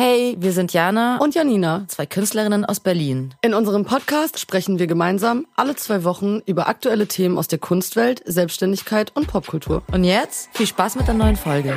[0.00, 3.34] Hey, wir sind Jana und Janina, zwei Künstlerinnen aus Berlin.
[3.42, 8.22] In unserem Podcast sprechen wir gemeinsam alle zwei Wochen über aktuelle Themen aus der Kunstwelt,
[8.24, 9.82] Selbstständigkeit und Popkultur.
[9.90, 11.74] Und jetzt viel Spaß mit der neuen Folge.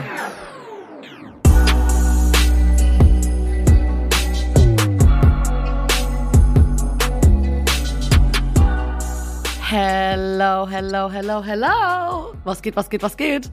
[9.68, 12.36] Hello, hello, hello, hello.
[12.44, 13.50] Was geht, was geht, was geht?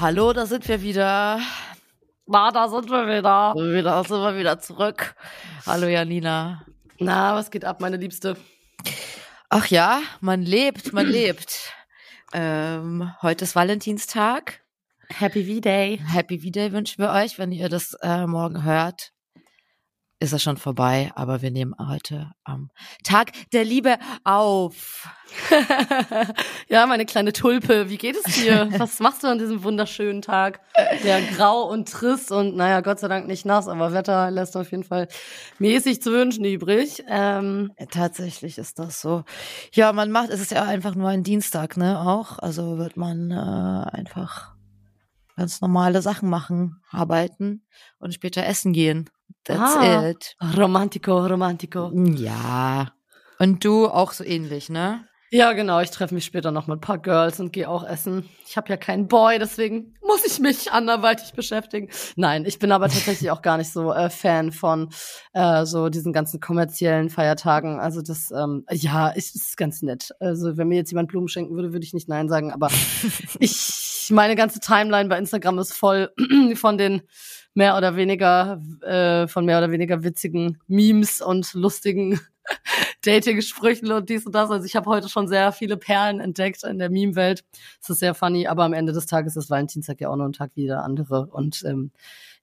[0.00, 1.40] Hallo, da sind wir wieder.
[2.30, 3.54] Na, da sind wir wieder.
[3.54, 5.14] Wieder sind wir wieder zurück.
[5.64, 6.62] Hallo Janina.
[6.98, 8.36] Na, was geht ab, meine Liebste?
[9.48, 11.72] Ach ja, man lebt, man lebt.
[12.34, 14.60] Ähm, heute ist Valentinstag.
[15.08, 16.02] Happy V-Day.
[16.06, 19.14] Happy V-Day wünschen wir euch, wenn ihr das äh, morgen hört
[20.20, 22.70] ist es schon vorbei, aber wir nehmen heute am
[23.04, 25.08] Tag der Liebe auf.
[26.68, 28.68] ja, meine kleine Tulpe, wie geht es dir?
[28.78, 30.60] Was machst du an diesem wunderschönen Tag?
[31.04, 34.70] Der grau und triss und naja, Gott sei Dank nicht nass, aber Wetter lässt auf
[34.72, 35.06] jeden Fall
[35.58, 37.04] mäßig zu wünschen übrig.
[37.08, 39.24] Ähm, Tatsächlich ist das so.
[39.72, 42.38] Ja, man macht, es ist ja einfach nur ein Dienstag, ne, auch.
[42.38, 44.54] Also wird man äh, einfach
[45.36, 47.62] ganz normale Sachen machen, arbeiten
[48.00, 49.08] und später essen gehen.
[49.44, 50.36] That's ah, it.
[50.56, 51.90] Romantico, Romantico.
[51.94, 52.92] Ja.
[53.38, 55.08] Und du auch so ähnlich, ne?
[55.30, 55.80] Ja, genau.
[55.80, 58.26] Ich treffe mich später noch mit ein paar Girls und gehe auch essen.
[58.46, 61.90] Ich habe ja keinen Boy, deswegen muss ich mich anderweitig beschäftigen.
[62.16, 64.88] Nein, ich bin aber tatsächlich auch gar nicht so äh, Fan von
[65.34, 67.78] äh, so diesen ganzen kommerziellen Feiertagen.
[67.78, 70.12] Also das, ähm, ja, ist, ist ganz nett.
[70.18, 72.50] Also wenn mir jetzt jemand Blumen schenken würde, würde ich nicht Nein sagen.
[72.50, 72.70] Aber
[73.38, 76.10] ich, meine ganze Timeline bei Instagram ist voll
[76.54, 77.02] von den
[77.58, 82.20] mehr oder weniger äh, von mehr oder weniger witzigen Memes und lustigen
[83.04, 84.48] Dating-Sprüchen und dies und das.
[84.52, 87.44] Also ich habe heute schon sehr viele Perlen entdeckt in der Meme-Welt.
[87.82, 90.32] Es ist sehr funny, aber am Ende des Tages ist Valentinstag ja auch noch ein
[90.32, 91.26] Tag wie der andere.
[91.32, 91.90] Und ähm,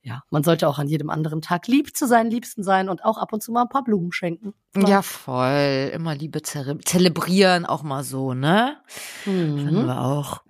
[0.01, 3.17] ja, man sollte auch an jedem anderen Tag lieb zu seinen Liebsten sein und auch
[3.17, 4.53] ab und zu mal ein paar Blumen schenken.
[4.75, 5.91] Ja, ja voll.
[5.93, 8.75] Immer Liebe zelebrieren, auch mal so, ne?
[9.25, 9.59] Mhm.
[9.59, 10.41] Finden wir auch.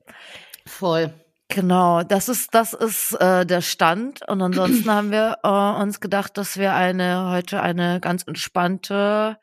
[0.65, 1.13] Voll.
[1.49, 6.37] Genau, das ist das ist äh, der Stand und ansonsten haben wir äh, uns gedacht,
[6.37, 9.37] dass wir eine heute eine ganz entspannte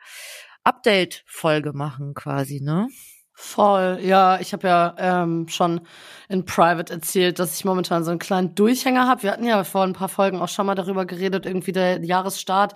[0.65, 2.89] Update Folge machen quasi, ne?
[3.35, 5.81] Voll, ja, ich habe ja ähm, schon
[6.29, 9.23] in Private erzählt, dass ich momentan so einen kleinen Durchhänger habe.
[9.23, 12.75] Wir hatten ja vor ein paar Folgen auch schon mal darüber geredet, irgendwie der Jahresstart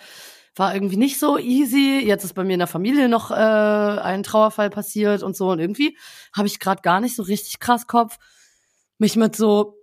[0.57, 2.01] war irgendwie nicht so easy.
[2.05, 5.59] Jetzt ist bei mir in der Familie noch äh, ein Trauerfall passiert und so und
[5.59, 5.97] irgendwie
[6.35, 8.19] habe ich gerade gar nicht so richtig krass Kopf
[8.99, 9.77] mich mit so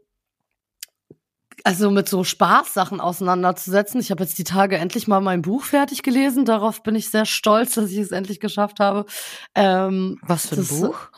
[1.63, 4.01] also mit so Spaßsachen auseinanderzusetzen.
[4.01, 6.43] Ich habe jetzt die Tage endlich mal mein Buch fertig gelesen.
[6.43, 9.05] Darauf bin ich sehr stolz, dass ich es endlich geschafft habe.
[9.55, 11.09] Ähm, Was für ein das, Buch?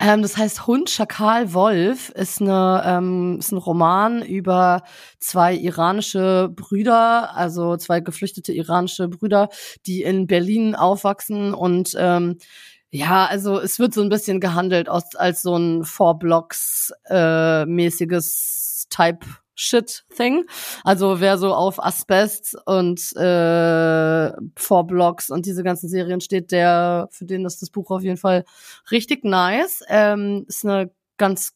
[0.00, 4.82] Ähm, das heißt Hund, Schakal, Wolf ist eine ähm, ist ein Roman über
[5.20, 9.50] zwei iranische Brüder, also zwei geflüchtete iranische Brüder,
[9.86, 12.38] die in Berlin aufwachsen und ähm,
[12.94, 17.66] ja, also es wird so ein bisschen gehandelt als, als so ein Four Blocks äh,
[17.66, 20.44] mäßiges Type Shit Thing.
[20.84, 27.08] Also wer so auf Asbest und äh, Four Blocks und diese ganzen Serien steht, der
[27.10, 28.44] für den ist das Buch auf jeden Fall
[28.92, 29.82] richtig nice.
[29.88, 31.52] Ähm, ist eine ganz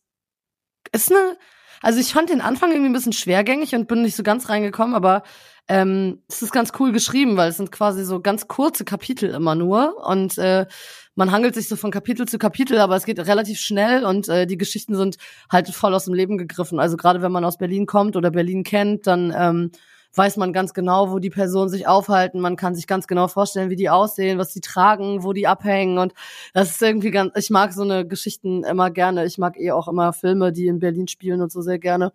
[0.91, 1.37] ist eine
[1.83, 4.95] also ich fand den Anfang irgendwie ein bisschen schwergängig und bin nicht so ganz reingekommen,
[4.95, 5.23] aber
[5.69, 9.55] ähm, es ist ganz cool geschrieben, weil es sind quasi so ganz kurze Kapitel immer
[9.55, 10.67] nur und äh,
[11.15, 14.47] man hangelt sich so von Kapitel zu Kapitel, aber es geht relativ schnell und äh,
[14.47, 15.17] die Geschichten sind
[15.51, 16.79] halt voll aus dem Leben gegriffen.
[16.79, 19.73] Also gerade wenn man aus Berlin kommt oder Berlin kennt, dann ähm,
[20.19, 22.41] weiß man ganz genau, wo die Personen sich aufhalten.
[22.41, 25.99] Man kann sich ganz genau vorstellen, wie die aussehen, was sie tragen, wo die abhängen.
[25.99, 26.13] Und
[26.53, 29.25] das ist irgendwie ganz, ich mag so eine Geschichten immer gerne.
[29.25, 32.13] Ich mag eh auch immer Filme, die in Berlin spielen und so sehr gerne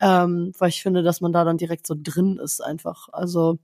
[0.00, 3.08] ähm, weil ich finde, dass man da dann direkt so drin ist einfach.
[3.12, 3.58] Also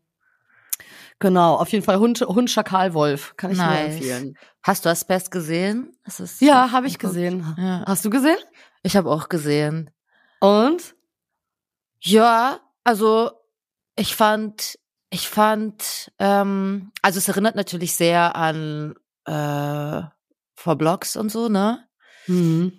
[1.18, 3.68] genau, auf jeden Fall Hund, Hund Schakal, Wolf, kann ich nice.
[3.68, 4.38] nur empfehlen.
[4.62, 5.96] Hast du das Best gesehen?
[6.40, 7.44] ja, habe ich gesehen.
[7.58, 7.84] Ja.
[7.86, 8.38] Hast du gesehen?
[8.82, 9.90] Ich habe auch gesehen.
[10.40, 10.94] Und?
[12.00, 13.30] Ja, also
[13.96, 14.78] ich fand,
[15.10, 18.94] ich fand, ähm, also es erinnert natürlich sehr an
[19.26, 20.02] äh,
[20.54, 21.86] vor Blogs und so, ne?
[22.26, 22.72] Mhm.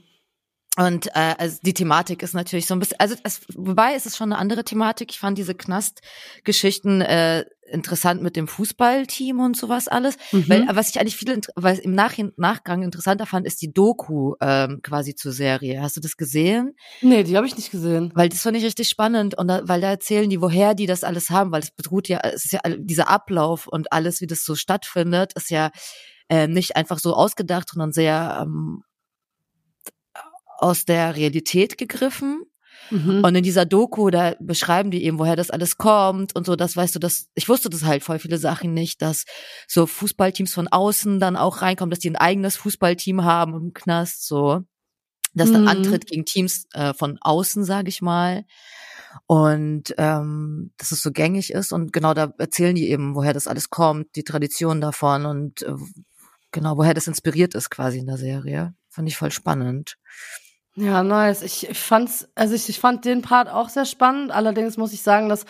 [0.75, 4.18] Und äh, also die Thematik ist natürlich so ein bisschen, also es, wobei ist es
[4.18, 5.12] schon eine andere Thematik.
[5.12, 10.18] Ich fand diese Knastgeschichten äh, interessant mit dem Fußballteam und sowas alles.
[10.31, 10.50] Mhm.
[10.50, 14.81] Weil was ich eigentlich viel, was im Nach Nachgang interessanter fand, ist die Doku ähm,
[14.83, 15.81] quasi zur Serie.
[15.81, 16.75] Hast du das gesehen?
[17.01, 18.12] Nee, die habe ich nicht gesehen.
[18.15, 21.04] Weil das fand ich richtig spannend und da, weil da erzählen die, woher die das
[21.04, 24.44] alles haben, weil es beruht ja, es ist ja dieser Ablauf und alles, wie das
[24.44, 25.71] so stattfindet, ist ja
[26.30, 28.83] äh, nicht einfach so ausgedacht, sondern sehr ähm,
[30.57, 32.44] aus der Realität gegriffen.
[32.94, 33.24] Mhm.
[33.24, 36.78] Und in dieser Doku, da beschreiben die eben, woher das alles kommt und so, das
[36.78, 39.25] weißt du, das, ich wusste das halt voll viele Sachen nicht, dass
[39.68, 44.28] so Fußballteams von außen dann auch reinkommen, dass die ein eigenes Fußballteam haben im Knast,
[44.28, 44.62] so.
[45.34, 45.68] Das dann Mhm.
[45.68, 48.45] antritt gegen Teams äh, von außen, sage ich mal.
[49.25, 51.72] Und ähm, dass es so gängig ist.
[51.74, 55.74] Und genau da erzählen die eben, woher das alles kommt, die Tradition davon und äh,
[56.51, 58.75] genau, woher das inspiriert ist quasi in der Serie.
[58.90, 59.98] Fand ich voll spannend.
[60.75, 61.44] Ja, nice.
[61.44, 64.31] Ich, fand's, also ich, ich fand den Part auch sehr spannend.
[64.31, 65.46] Allerdings muss ich sagen, dass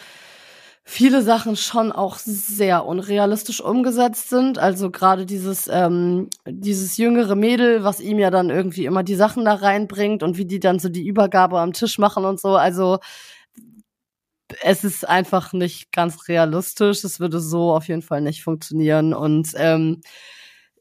[0.84, 4.58] viele Sachen schon auch sehr unrealistisch umgesetzt sind.
[4.60, 9.46] Also gerade dieses, ähm, dieses jüngere Mädel, was ihm ja dann irgendwie immer die Sachen
[9.46, 12.58] da reinbringt und wie die dann so die Übergabe am Tisch machen und so.
[12.58, 13.00] Also
[14.62, 17.04] es ist einfach nicht ganz realistisch.
[17.04, 19.14] Es würde so auf jeden Fall nicht funktionieren.
[19.14, 20.02] Und ähm,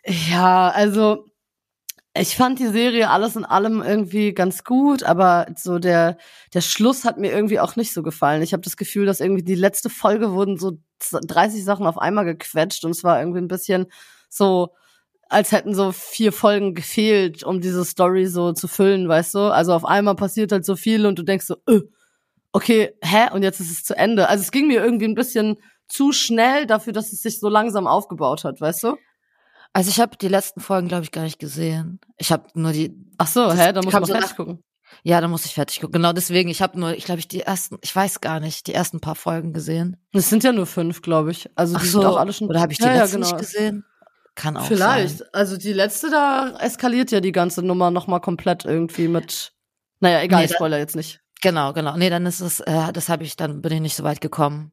[0.06, 1.26] ja, also
[2.14, 6.18] ich fand die Serie alles in allem irgendwie ganz gut, aber so der
[6.52, 8.42] der Schluss hat mir irgendwie auch nicht so gefallen.
[8.42, 10.72] Ich habe das Gefühl, dass irgendwie die letzte Folge wurden so
[11.10, 13.86] 30 Sachen auf einmal gequetscht und es war irgendwie ein bisschen
[14.28, 14.74] so
[15.30, 19.38] als hätten so vier Folgen gefehlt, um diese Story so zu füllen, weißt du?
[19.52, 21.80] Also auf einmal passiert halt so viel und du denkst so, äh,
[22.52, 23.32] okay, hä?
[23.32, 24.28] Und jetzt ist es zu Ende.
[24.28, 25.56] Also es ging mir irgendwie ein bisschen
[25.88, 28.96] zu schnell dafür, dass es sich so langsam aufgebaut hat, weißt du?
[29.72, 32.00] Also ich habe die letzten Folgen, glaube ich, gar nicht gesehen.
[32.18, 33.72] Ich habe nur die, Ach so, hä?
[33.72, 34.62] Da muss man so fertig nach- gucken.
[35.02, 35.92] ja, da muss ich fertig gucken.
[35.92, 38.74] Genau deswegen, ich habe nur, ich glaube, ich die ersten, ich weiß gar nicht, die
[38.74, 39.96] ersten paar Folgen gesehen.
[40.12, 41.48] Es sind ja nur fünf, glaube ich.
[41.54, 42.48] Also die Ach so, sind auch alle schon.
[42.48, 43.26] oder habe ich die ja, letzte ja, genau.
[43.36, 43.84] nicht gesehen?
[44.34, 45.18] Kann auch Vielleicht.
[45.18, 45.28] sein.
[45.32, 49.52] Also die letzte, da eskaliert ja die ganze Nummer nochmal komplett irgendwie mit.
[50.00, 51.20] Naja, egal, Nee, ich spoiler jetzt nicht.
[51.42, 51.96] Genau, genau.
[51.96, 54.72] Nee, dann ist es, äh, das habe ich, dann bin ich nicht so weit gekommen.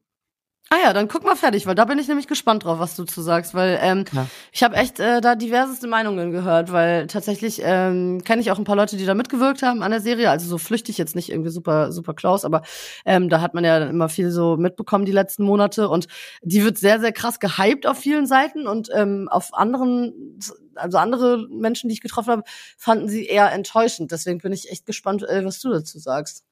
[0.72, 3.02] Ah ja, dann guck mal fertig, weil da bin ich nämlich gespannt drauf, was du
[3.02, 4.28] zu sagst, weil ähm, Ja.
[4.52, 8.62] ich habe echt äh, da diverseste Meinungen gehört, weil tatsächlich ähm, kenne ich auch ein
[8.62, 11.50] paar Leute, die da mitgewirkt haben an der Serie, also so flüchtig jetzt nicht irgendwie
[11.50, 12.62] super super close, aber
[13.04, 16.06] ähm, da hat man ja immer viel so mitbekommen die letzten Monate und
[16.42, 20.38] die wird sehr sehr krass gehypt auf vielen Seiten und ähm, auf anderen
[20.76, 22.42] also andere Menschen, die ich getroffen habe,
[22.78, 24.12] fanden sie eher enttäuschend.
[24.12, 26.44] Deswegen bin ich echt gespannt, äh, was du dazu sagst.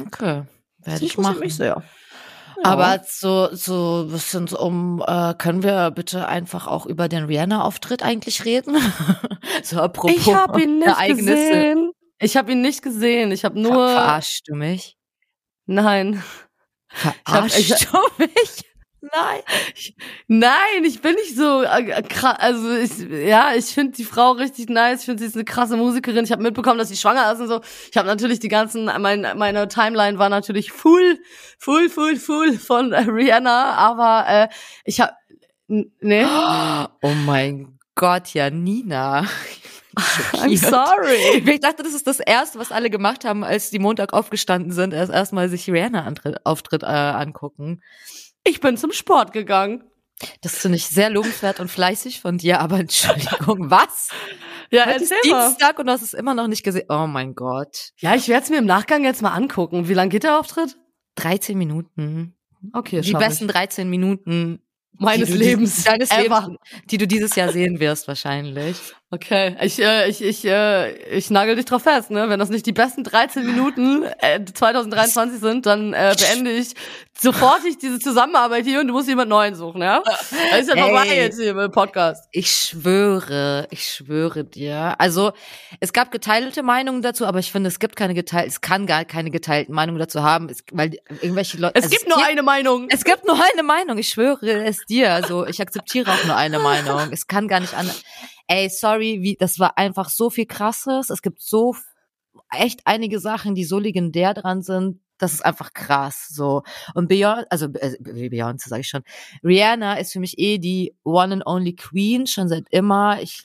[0.00, 0.44] Okay.
[0.78, 1.40] Werde ich machen.
[1.40, 1.82] mich sehr.
[2.64, 7.24] Aber so, so ein bisschen so um, äh, können wir bitte einfach auch über den
[7.24, 8.76] Rihanna-Auftritt eigentlich reden?
[9.62, 11.24] so apropos Ich habe ihn nicht Ereignisse.
[11.34, 11.90] gesehen.
[12.18, 13.30] Ich habe ihn nicht gesehen.
[13.32, 13.88] Ich habe Ver nur.
[13.88, 14.96] verarschst du mich?
[15.66, 16.22] Nein.
[16.88, 18.62] Verarschst ich- du mich?
[19.12, 19.40] Nein.
[20.26, 22.36] Nein, ich bin nicht so äh, krass.
[22.38, 25.00] Also ich, ja, ich finde die Frau richtig nice.
[25.00, 26.24] Ich finde, sie ist eine krasse Musikerin.
[26.24, 27.60] Ich habe mitbekommen, dass sie schwanger ist und so.
[27.90, 31.18] Ich habe natürlich die ganzen, mein, meine Timeline war natürlich full,
[31.58, 33.74] full, full, full von äh, Rihanna.
[33.74, 34.48] Aber äh,
[34.84, 35.12] ich habe,
[35.68, 39.26] nee, Oh mein Gott, ja, Nina.
[40.34, 41.42] I'm sorry.
[41.50, 44.92] Ich dachte, das ist das Erste, was alle gemacht haben, als die Montag aufgestanden sind,
[44.92, 47.80] erst erstmal sich Rihanna-Auftritt äh, angucken.
[48.48, 49.82] Ich bin zum Sport gegangen.
[50.40, 54.08] Das finde ich sehr lobenswert und fleißig von dir, aber Entschuldigung, was?
[54.70, 55.48] Ja, Heute ist mal.
[55.48, 56.86] Dienstag und du hast es immer noch nicht gesehen.
[56.88, 57.90] Oh mein Gott.
[57.98, 59.88] Ja, ich werde es mir im Nachgang jetzt mal angucken.
[59.88, 60.76] Wie lang geht der Auftritt?
[61.16, 62.34] 13 Minuten.
[62.72, 64.60] Okay, Die besten 13 Minuten
[64.94, 65.00] ich.
[65.00, 65.70] meines die Lebens.
[65.72, 66.40] Dieses, deines ever.
[66.48, 66.58] Lebens,
[66.90, 68.76] die du dieses Jahr sehen wirst wahrscheinlich.
[69.10, 72.28] Okay, ich, äh, ich, ich, äh, ich nagel dich drauf fest, ne?
[72.28, 76.74] Wenn das nicht die besten 13 Minuten äh, 2023 sind, dann äh, beende ich
[77.18, 80.02] sofortig diese Zusammenarbeit hier und du musst jemand Neuen suchen, ja?
[80.04, 81.16] Das ist ja Ey.
[81.16, 82.28] jetzt hier im Podcast.
[82.32, 84.94] Ich schwöre, ich schwöre dir.
[84.98, 85.32] Also
[85.80, 89.04] es gab geteilte Meinungen dazu, aber ich finde, es gibt keine geteilten, es kann gar
[89.04, 91.78] keine geteilten Meinungen dazu haben, es, weil irgendwelche Leute.
[91.78, 92.88] Es also gibt nur eine Meinung.
[92.90, 95.12] Es gibt nur eine Meinung, ich schwöre es dir.
[95.12, 97.12] Also ich akzeptiere auch nur eine Meinung.
[97.12, 98.02] Es kann gar nicht anders.
[98.46, 101.10] Ey, sorry, wie, das war einfach so viel krasses.
[101.10, 101.74] Es gibt so
[102.50, 105.00] echt einige Sachen, die so legendär dran sind.
[105.18, 106.62] Das ist einfach krass, so.
[106.94, 109.02] Und Beyoncé, also äh, Beyoncé sage ich schon.
[109.42, 113.20] Rihanna ist für mich eh die one and only Queen, schon seit immer.
[113.22, 113.44] Ich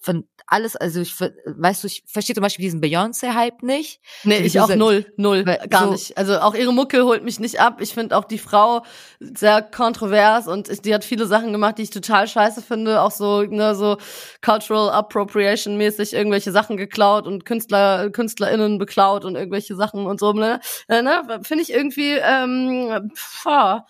[0.00, 4.00] von alles, also ich, weißt du, ich verstehe zum Beispiel diesen Beyoncé-Hype nicht.
[4.24, 6.18] Nee, ich du auch null, null, gar so- nicht.
[6.18, 7.80] Also auch ihre Mucke holt mich nicht ab.
[7.80, 8.82] Ich finde auch die Frau
[9.20, 13.00] sehr kontrovers und ich- die hat viele Sachen gemacht, die ich total scheiße finde.
[13.00, 13.96] Auch so, ne, so
[14.42, 20.32] Cultural Appropriation mäßig irgendwelche Sachen geklaut und Künstler, KünstlerInnen beklaut und irgendwelche Sachen und so,
[20.34, 20.60] ne?
[20.88, 21.40] Äh, ne?
[21.42, 23.86] Finde ich irgendwie, ähm, pff, ah,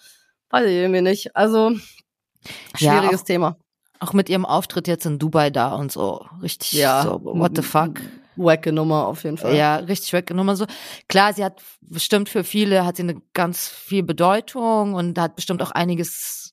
[0.50, 1.34] weiß ich irgendwie nicht.
[1.34, 1.70] Also,
[2.78, 3.56] Ja, schwieriges auch- Thema.
[4.04, 6.26] Auch mit ihrem Auftritt jetzt in Dubai da und so.
[6.42, 8.02] Richtig so, what the fuck.
[8.37, 9.56] Wacke Nummer auf jeden Fall.
[9.56, 10.56] Ja, richtig weggenommen.
[10.56, 10.66] So
[11.08, 15.62] klar, sie hat bestimmt für viele hat sie eine ganz viel Bedeutung und hat bestimmt
[15.62, 16.52] auch einiges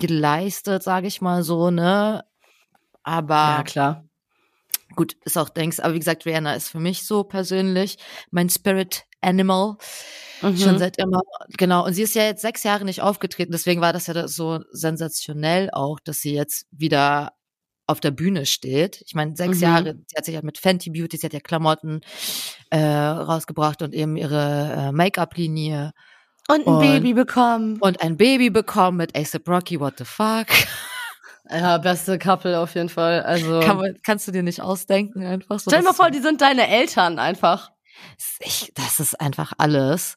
[0.00, 2.24] geleistet, sage ich mal so, ne?
[3.04, 4.04] Aber ja klar.
[4.96, 7.98] Gut, ist auch denkst, aber wie gesagt, Rihanna ist für mich so persönlich
[8.32, 9.76] mein Spirit Animal.
[10.42, 10.56] Mhm.
[10.56, 11.20] Schon seit immer,
[11.56, 11.84] genau.
[11.84, 15.70] Und sie ist ja jetzt sechs Jahre nicht aufgetreten, deswegen war das ja so sensationell
[15.72, 17.32] auch, dass sie jetzt wieder
[17.86, 19.02] auf der Bühne steht.
[19.06, 19.62] Ich meine, sechs mhm.
[19.62, 22.00] Jahre, sie hat sich halt mit Fenty Beauty, sie hat ja Klamotten
[22.70, 25.92] äh, rausgebracht und eben ihre äh, Make-up-Linie.
[26.48, 27.78] Und ein und, Baby bekommen.
[27.80, 30.46] Und ein Baby bekommen mit ASAP Rocky, what the fuck.
[31.48, 33.22] Ja, beste Couple auf jeden Fall.
[33.22, 35.70] Also Kann man, kannst du dir nicht ausdenken einfach so.
[35.70, 37.70] Stell dir mal vor, die sind deine Eltern einfach.
[38.40, 40.16] Ich, das ist einfach alles.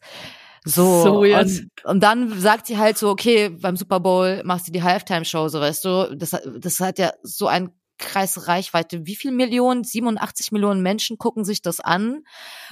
[0.66, 4.72] So, so und, und dann sagt sie halt so, okay, beim Super Bowl machst du
[4.72, 9.06] die Halftime-Show, so weißt du, das, das hat ja so ein Kreis Reichweite.
[9.06, 9.84] Wie viel Millionen?
[9.84, 12.24] 87 Millionen Menschen gucken sich das an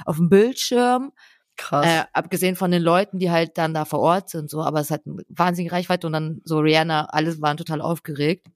[0.05, 1.11] auf dem Bildschirm.
[1.57, 1.85] Krass.
[1.85, 4.91] Äh, abgesehen von den Leuten, die halt dann da vor Ort sind, so, aber es
[4.91, 8.47] hat eine wahnsinnige Reichweite und dann so Rihanna, alles waren total aufgeregt.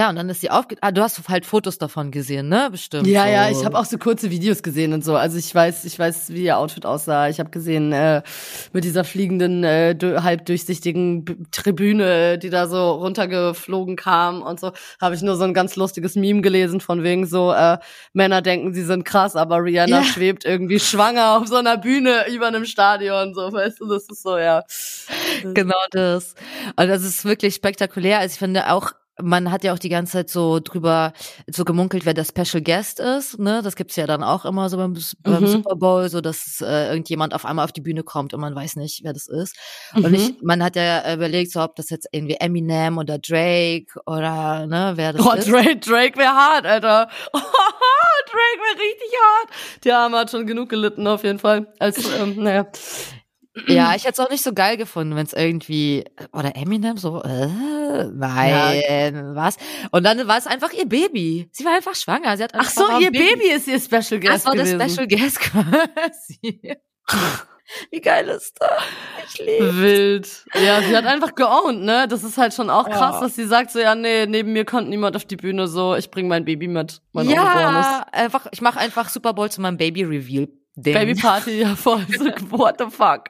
[0.00, 0.76] Ja, und dann ist sie aufge...
[0.80, 2.70] Ah, du hast halt Fotos davon gesehen, ne?
[2.70, 3.06] Bestimmt.
[3.06, 3.28] Ja, so.
[3.28, 5.14] ja, ich habe auch so kurze Videos gesehen und so.
[5.14, 7.28] Also ich weiß, ich weiß, wie ihr Outfit aussah.
[7.28, 8.22] Ich habe gesehen äh,
[8.72, 14.72] mit dieser fliegenden, äh, halb durchsichtigen Tribüne, die da so runtergeflogen kam und so.
[15.02, 17.76] Habe ich nur so ein ganz lustiges Meme gelesen von wegen so äh,
[18.14, 20.04] Männer denken, sie sind krass, aber Rihanna ja.
[20.04, 23.34] schwebt irgendwie schwanger auf so einer Bühne über einem Stadion.
[23.34, 24.64] So, weißt du, das ist so ja.
[25.42, 26.36] Genau das.
[26.76, 28.20] Und das ist wirklich spektakulär.
[28.20, 28.92] Also ich finde auch
[29.22, 31.12] man hat ja auch die ganze Zeit so drüber
[31.46, 33.38] so gemunkelt, wer der Special Guest ist.
[33.38, 35.46] Ne, das gibt's ja dann auch immer so beim, beim mhm.
[35.46, 38.76] Super Bowl, so dass äh, irgendjemand auf einmal auf die Bühne kommt und man weiß
[38.76, 39.56] nicht, wer das ist.
[39.94, 40.04] Mhm.
[40.04, 44.66] Und ich, man hat ja überlegt, so ob das jetzt irgendwie Eminem oder Drake oder
[44.66, 45.50] ne, wer das oh, ist.
[45.50, 47.08] Drake, Drake wäre hart, Alter.
[47.32, 49.84] Drake wäre richtig hart.
[49.84, 51.72] Der Arme hat schon genug gelitten auf jeden Fall.
[51.78, 52.66] Als ähm, naja.
[53.66, 57.22] Ja, ich hätte es auch nicht so geil gefunden, wenn es irgendwie oder Eminem so
[57.22, 57.48] äh,
[58.12, 59.34] nein, ja.
[59.34, 59.56] was?
[59.90, 61.48] Und dann war es einfach ihr Baby.
[61.52, 62.36] Sie war einfach schwanger.
[62.36, 63.34] Sie hat Ach so, ihr Baby.
[63.34, 63.50] Baby.
[63.50, 64.78] ist ihr Special Guest Ach so, gewesen.
[64.78, 66.78] das Special Guest quasi.
[67.90, 68.82] Wie geil ist das?
[69.28, 69.76] Ich liebe.
[69.76, 70.44] Wild.
[70.54, 72.06] Ja, sie hat einfach geowned, ne?
[72.08, 73.20] Das ist halt schon auch krass, ja.
[73.20, 76.10] dass sie sagt so, ja, nee, neben mir kommt niemand auf die Bühne, so, ich
[76.10, 77.00] bring mein Baby mit.
[77.12, 80.48] Mein ja, einfach, ich mache einfach Super Bowl zu meinem Baby Reveal.
[80.76, 82.06] Baby Party, ja voll.
[82.18, 83.26] So, what the fuck?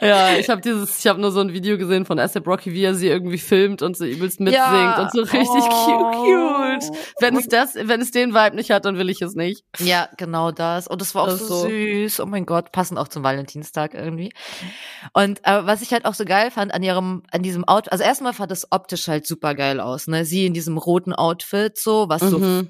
[0.00, 2.84] Ja, ich habe dieses, ich habe nur so ein Video gesehen von ASAP Rocky, wie
[2.84, 5.02] er sie irgendwie filmt und so übelst mitsingt ja.
[5.02, 6.10] und so richtig oh.
[6.12, 6.96] cute.
[7.18, 9.64] Wenn es das, wenn es den Vibe nicht hat, dann will ich es nicht.
[9.80, 10.86] Ja, genau das.
[10.86, 12.20] Und das war auch das so, so, süß.
[12.20, 14.32] Oh mein Gott, passend auch zum Valentinstag irgendwie.
[15.14, 18.04] Und äh, was ich halt auch so geil fand an ihrem, an diesem Outfit, also
[18.04, 20.24] erstmal fand das optisch halt super geil aus, ne?
[20.24, 22.28] Sie in diesem roten Outfit, so, was mhm.
[22.30, 22.62] so,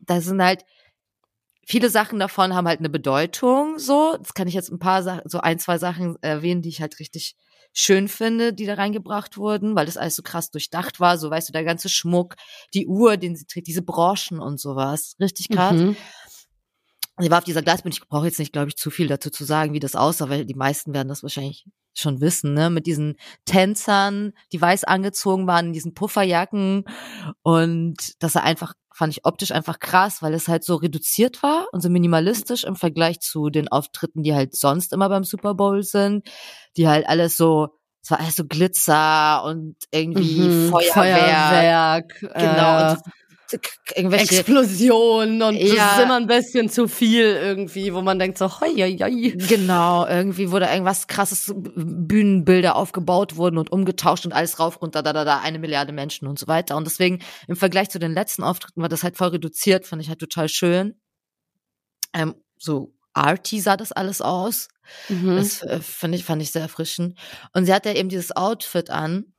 [0.00, 0.64] da sind halt
[1.68, 4.16] viele Sachen davon haben halt eine Bedeutung, so.
[4.18, 6.98] Das kann ich jetzt ein paar Sachen, so ein, zwei Sachen erwähnen, die ich halt
[6.98, 7.36] richtig
[7.74, 11.18] schön finde, die da reingebracht wurden, weil das alles so krass durchdacht war.
[11.18, 12.36] So, weißt du, der ganze Schmuck,
[12.72, 15.14] die Uhr, den sie trägt, diese Broschen und sowas.
[15.20, 15.74] Richtig krass.
[15.74, 15.96] Mhm.
[17.18, 17.92] Sie war auf dieser Glasbühne.
[17.92, 20.46] Ich brauche jetzt nicht, glaube ich, zu viel dazu zu sagen, wie das aussah, weil
[20.46, 22.70] die meisten werden das wahrscheinlich schon wissen, ne?
[22.70, 26.84] Mit diesen Tänzern, die weiß angezogen waren, in diesen Pufferjacken.
[27.42, 31.68] Und das er einfach fand ich optisch einfach krass, weil es halt so reduziert war
[31.70, 35.84] und so minimalistisch im Vergleich zu den Auftritten, die halt sonst immer beim Super Bowl
[35.84, 36.28] sind,
[36.76, 37.68] die halt alles so
[38.02, 40.94] es war alles so Glitzer und irgendwie mhm, Feuerwerk.
[40.94, 42.20] Feuerwerk.
[42.20, 42.92] Genau.
[42.92, 42.96] Äh,
[43.94, 45.74] irgendwelche Explosionen und ja.
[45.74, 49.30] das ist immer ein bisschen zu viel irgendwie, wo man denkt so, hoi, hoi, hoi.
[49.48, 55.12] Genau, irgendwie wurde irgendwas krasses Bühnenbilder aufgebaut wurden und umgetauscht und alles rauf runter, da,
[55.12, 56.76] da, da, eine Milliarde Menschen und so weiter.
[56.76, 60.08] Und deswegen im Vergleich zu den letzten Auftritten war das halt voll reduziert, fand ich
[60.08, 61.00] halt total schön.
[62.12, 64.68] Ähm, so arty sah das alles aus.
[65.08, 65.36] Mhm.
[65.36, 67.18] Das äh, fand ich, fand ich sehr erfrischend.
[67.52, 69.32] Und sie hatte eben dieses Outfit an.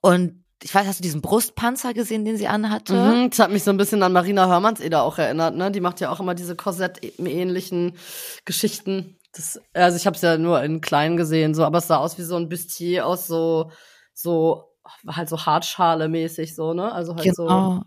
[0.00, 2.94] Und ich weiß, hast du diesen Brustpanzer gesehen, den sie anhatte?
[2.94, 5.70] Mhm, das hat mich so ein bisschen an Marina Hörmannseder auch erinnert, ne?
[5.70, 7.96] Die macht ja auch immer diese Korsett-ähnlichen
[8.44, 9.18] Geschichten.
[9.32, 12.18] Das, also ich habe es ja nur in klein gesehen, so, aber es sah aus
[12.18, 13.70] wie so ein Bustier aus so,
[14.14, 14.64] so,
[15.06, 16.90] halt so Hartschale mäßig, so, ne?
[16.92, 17.34] Also halt genau.
[17.34, 17.82] so.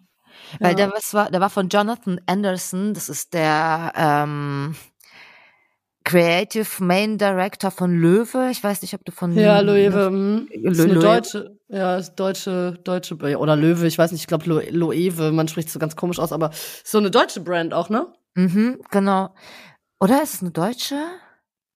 [0.59, 0.75] Weil ja.
[0.75, 4.75] der was war, der war von Jonathan Anderson, das ist der ähm,
[6.03, 8.50] Creative Main Director von Löwe.
[8.51, 10.08] Ich weiß nicht, ob du von Ja, Löwe.
[10.08, 10.48] Hm.
[10.51, 14.62] Ist eine deutsche, ja, ist deutsche, deutsche oder Löwe, ich weiß nicht, ich glaube Lo
[14.70, 16.51] Loewe, man spricht so ganz komisch aus, aber
[16.84, 18.08] so eine deutsche Brand auch, ne?
[18.36, 19.34] Mhm, genau.
[20.00, 21.00] Oder ist es eine deutsche?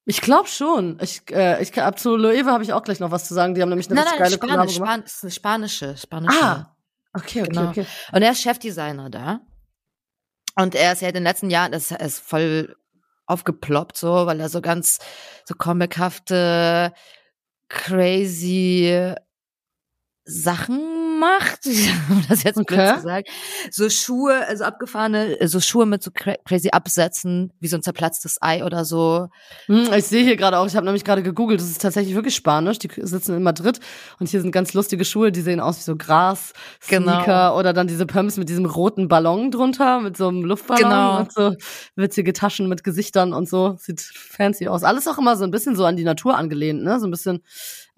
[0.04, 0.98] Ich glaube schon.
[1.00, 3.54] Ich, äh, ich ab zu Loewe habe ich auch gleich noch was zu sagen.
[3.54, 5.06] Die haben nämlich eine nein, nein, geile Spanisch, Span gemacht.
[5.06, 6.42] ist eine spanische, spanische.
[6.42, 6.76] Ah,
[7.12, 7.70] okay, okay, genau.
[7.70, 7.86] okay.
[8.12, 9.40] Und er ist Chefdesigner da.
[10.56, 12.76] Und er ist ja in den letzten Jahren, das ist voll
[13.26, 14.98] aufgeploppt, so, weil er so ganz
[15.44, 16.92] so comichafte,
[17.68, 19.14] crazy
[20.24, 21.60] Sachen gemacht,
[22.10, 22.74] um das jetzt Okay.
[22.76, 23.24] blöd zu sagen.
[23.70, 28.38] So Schuhe, also abgefahrene, so Schuhe mit so cra crazy Absätzen, wie so ein zerplatztes
[28.40, 29.28] Ei oder so.
[29.66, 32.34] Hm, ich sehe hier gerade auch, ich habe nämlich gerade gegoogelt, das ist tatsächlich wirklich
[32.34, 32.78] Spanisch.
[32.78, 33.80] Die sitzen in Madrid
[34.20, 36.52] und hier sind ganz lustige Schuhe, die sehen aus wie so Gras,
[36.88, 37.14] Genau.
[37.16, 41.18] Sneaker oder dann diese Pumps mit diesem roten Ballon drunter, mit so einem Luftballon Genau.
[41.20, 41.54] und so
[41.96, 43.76] witzige Taschen mit Gesichtern und so.
[43.78, 44.84] Sieht fancy aus.
[44.84, 47.00] Alles auch immer so ein bisschen so an die Natur angelehnt, ne?
[47.00, 47.42] So ein bisschen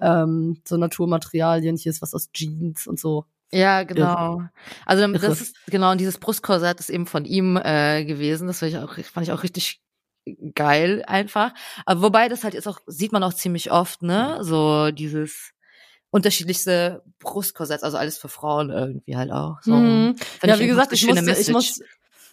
[0.00, 1.76] ähm, so Naturmaterialien.
[1.76, 3.24] Hier ist was aus Jeans und so.
[3.50, 4.42] Ja, genau.
[4.84, 5.18] Also Irre.
[5.18, 8.46] das ist genau und dieses Brustkorsett ist eben von ihm äh, gewesen.
[8.46, 9.80] Das fand ich auch, fand ich auch richtig
[10.54, 11.54] geil einfach.
[11.86, 14.38] Aber wobei das halt ist auch sieht man auch ziemlich oft, ne?
[14.42, 15.52] So dieses
[16.10, 19.56] unterschiedlichste Brustkorsett, also alles für Frauen irgendwie halt auch.
[19.62, 19.74] So.
[19.74, 20.16] Mhm.
[20.42, 21.80] Ja, wie gesagt, ich musste, ich muss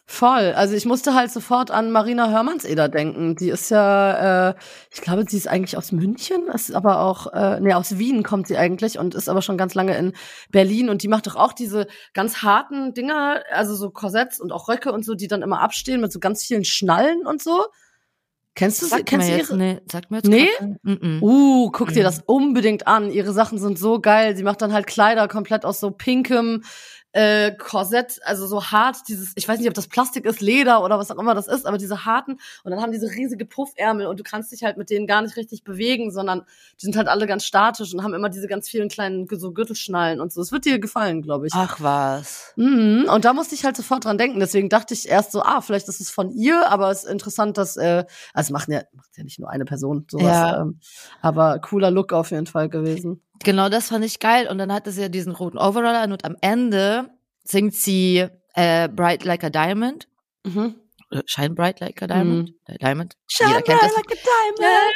[0.06, 0.54] voll.
[0.54, 3.36] Also ich musste halt sofort an Marina Hörmannseder denken.
[3.36, 4.56] Die ist ja, äh,
[4.94, 8.48] ich glaube, sie ist eigentlich aus München, ist aber auch, äh, nee, aus Wien kommt
[8.48, 10.14] sie eigentlich und ist aber schon ganz lange in
[10.52, 14.68] Berlin und die macht doch auch diese ganz harten Dinger, also so Korsetts und auch
[14.68, 17.66] Röcke und so, die dann immer abstehen mit so ganz vielen Schnallen und so.
[18.56, 19.04] Kennst du sie?
[19.04, 19.58] Kennst mir du ihre?
[19.58, 20.48] nee, sagt mir jetzt Nee?
[21.22, 23.12] Uh, guck dir das unbedingt an.
[23.12, 24.38] Ihre Sachen sind so geil.
[24.38, 26.64] Sie macht dann halt Kleider komplett aus so pinkem
[27.16, 31.00] äh, Korsett, also so hart, dieses, ich weiß nicht, ob das Plastik ist, Leder oder
[31.00, 34.20] was auch immer das ist, aber diese harten und dann haben diese riesige Puffärmel und
[34.20, 36.42] du kannst dich halt mit denen gar nicht richtig bewegen, sondern
[36.82, 40.20] die sind halt alle ganz statisch und haben immer diese ganz vielen kleinen so Gürtelschnallen
[40.20, 40.42] und so.
[40.42, 41.54] Es wird dir gefallen, glaube ich.
[41.56, 42.52] Ach was.
[42.58, 43.08] Mhm.
[43.10, 44.42] Und da musste ich halt sofort dran denken.
[44.42, 47.58] Deswegen dachte ich erst so, ah, vielleicht ist es von ihr, aber es ist interessant,
[47.58, 48.04] dass, äh,
[48.34, 50.26] also macht ja, macht ja nicht nur eine Person sowas.
[50.26, 50.62] Ja.
[50.64, 50.80] Ähm,
[51.22, 53.22] aber cooler Look auf jeden Fall gewesen.
[53.44, 54.48] Genau, das fand ich geil.
[54.48, 57.10] Und dann hatte sie ja diesen roten Overall an und am Ende
[57.44, 60.08] singt sie äh, Bright Like a Diamond.
[60.44, 60.76] Mhm.
[61.12, 62.52] Oder Shine Bright Like a Diamond.
[62.66, 63.16] Äh, Diamond.
[63.28, 64.96] Shine bright like a diamond.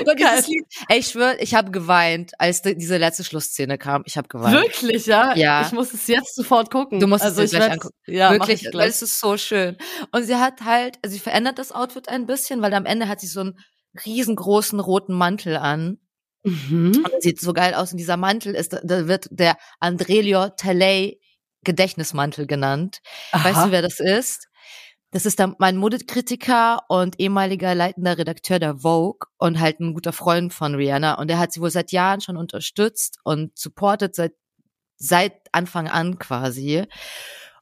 [0.00, 4.02] Aber dieses Lied, ey, ich schwör, ich habe geweint, als die, diese letzte Schlussszene kam.
[4.06, 4.54] Ich habe geweint.
[4.54, 5.34] Wirklich, ja?
[5.36, 5.62] Ja.
[5.66, 7.00] Ich muss es jetzt sofort gucken.
[7.00, 7.94] Du musst es also dir ich gleich angucken.
[8.06, 9.76] Ja, Wirklich, ich weil es ist so schön.
[10.12, 13.20] Und sie hat halt, also sie verändert das Outfit ein bisschen, weil am Ende hat
[13.20, 13.58] sie so einen
[14.04, 15.98] riesengroßen roten Mantel an.
[16.44, 17.04] Mhm.
[17.04, 17.92] Und sieht so geil aus.
[17.92, 21.18] Und dieser Mantel ist, da wird der Andrelio Talay
[21.64, 23.00] Gedächtnismantel genannt.
[23.32, 23.66] Weißt Aha.
[23.66, 24.48] du, wer das ist?
[25.10, 30.12] Das ist dann mein Modekritiker und ehemaliger leitender Redakteur der Vogue und halt ein guter
[30.12, 31.14] Freund von Rihanna.
[31.14, 34.32] Und er hat sie wohl seit Jahren schon unterstützt und supportet seit,
[34.96, 36.84] seit Anfang an quasi.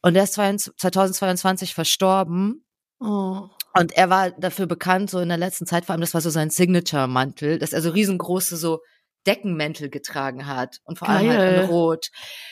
[0.00, 2.64] Und er ist 22 2022 verstorben.
[3.00, 3.48] Oh.
[3.74, 6.30] Und er war dafür bekannt, so in der letzten Zeit vor allem, das war so
[6.30, 8.80] sein Signature-Mantel, dass er so riesengroße so
[9.26, 11.60] Deckenmäntel getragen hat und vor allem halt Geil.
[11.62, 12.08] in Rot.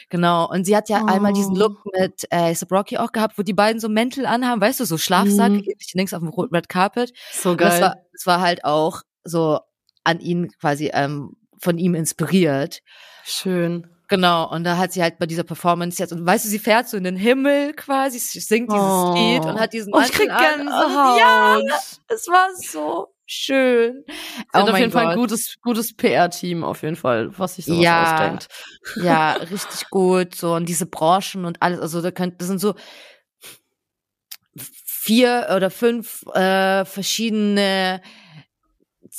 [0.09, 0.49] Genau.
[0.49, 1.59] Und sie hat ja einmal diesen Oh.
[1.59, 4.85] Look mit äh, A$AP Rocky auch gehabt, wo die beiden so Mäntel anhaben, weißt du,
[4.85, 5.59] so Schlafsack, Mhm.
[5.59, 7.13] ähnlich links auf dem Red Carpet.
[7.33, 7.83] So Und das geil.
[7.83, 9.59] war, das war halt auch so
[10.05, 12.81] an ihn quasi ähm, von ihm inspiriert.
[13.25, 13.89] Schön.
[14.11, 16.89] Genau, und da hat sie halt bei dieser Performance jetzt, und weißt du, sie fährt
[16.89, 19.15] so in den Himmel quasi, sie singt dieses Oh.
[19.15, 20.29] Lied und hat diesen Oh, ich krieg.
[20.29, 21.17] Gänsehaut.
[21.21, 21.61] Ja,
[22.09, 24.03] es war so schön.
[24.09, 24.15] Sie
[24.53, 28.03] Oh auf jeden Fall ein gutes, gutes PR-Team auf jeden Fall, was sich sowas Ja.
[28.03, 28.49] ausdenkt.
[28.97, 30.35] Ja, richtig gut.
[30.35, 32.75] So, und diese Branchen und alles, also da könnt, das sind so
[34.57, 38.03] vier oder fünf äh, verschiedene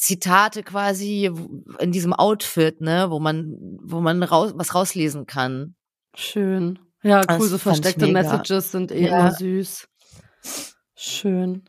[0.02, 1.30] Zitate quasi
[1.78, 5.76] in diesem Outfit, ne, wo man, wo man raus, was rauslesen kann.
[6.16, 6.80] Schön.
[7.04, 8.08] Ja, Das cool, so versteckte.
[8.08, 9.20] Messages sind eh Ja.
[9.20, 9.88] immer süß.
[10.96, 11.64] Schön.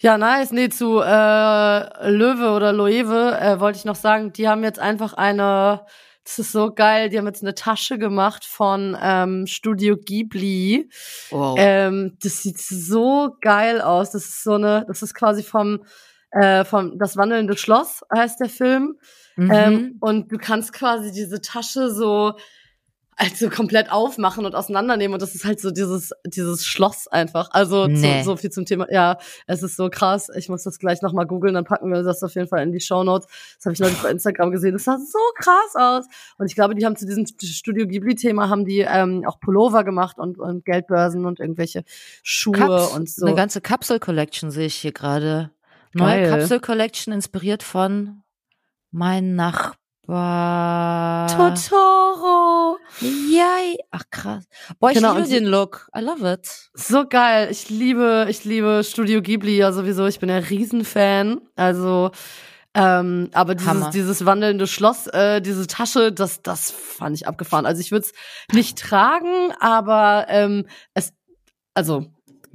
[0.00, 0.52] Ja, nice.
[0.52, 5.14] Nee, zu äh, Löwe oder Loewe äh, wollte ich noch sagen, die haben jetzt einfach
[5.14, 5.84] eine,
[6.22, 10.90] das ist so geil, die haben jetzt eine Tasche gemacht von ähm, Studio Ghibli.
[11.30, 11.56] Wow.
[11.58, 14.10] Ähm, das sieht so geil aus.
[14.10, 15.84] Das ist so eine, das ist quasi vom,
[16.34, 18.98] äh, vom Das wandelnde Schloss heißt der Film.
[19.36, 19.50] Mhm.
[19.52, 22.34] Ähm, und du kannst quasi diese Tasche so
[23.16, 27.48] also komplett aufmachen und auseinandernehmen und das ist halt so dieses dieses Schloss einfach.
[27.52, 28.22] Also Nee.
[28.22, 28.86] so, so viel zum Thema.
[28.90, 30.28] Ja, es ist so krass.
[30.36, 32.80] Ich muss das gleich nochmal googeln, dann packen wir das auf jeden Fall in die
[32.80, 33.28] Shownotes.
[33.56, 34.72] Das habe ich neulich bei Instagram gesehen.
[34.72, 36.06] Das sah so krass aus.
[36.38, 40.18] Und ich glaube, die haben zu diesem Studio Ghibli-Thema haben die ähm, auch Pullover gemacht
[40.18, 41.84] und, und Geldbörsen und irgendwelche
[42.22, 43.26] Schuhe Caps, und so.
[43.26, 45.50] Eine ganze Kapsel-Collection sehe ich hier gerade.
[45.94, 46.30] Neue Geil.
[46.30, 48.22] Kapsel-Collection inspiriert von
[48.90, 51.26] mein Nachbar.
[51.28, 52.78] Totoro.
[53.30, 53.56] Ja,
[53.90, 54.44] ach krass.
[54.78, 55.88] Boah, ich Genau, liebe den Look.
[55.96, 56.68] I love it.
[56.74, 57.48] So geil.
[57.50, 60.06] Ich liebe, ich liebe Studio Ghibli ja sowieso.
[60.06, 61.40] Ich bin ja Riesenfan.
[61.56, 62.10] Also,
[62.74, 63.90] ähm, aber dieses, Hammer.
[63.90, 67.66] dieses wandelnde Schloss, äh, diese Tasche, das, das fand ich abgefahren.
[67.66, 68.12] Also ich würde es
[68.54, 71.12] nicht tragen, aber ähm, es,
[71.74, 72.06] also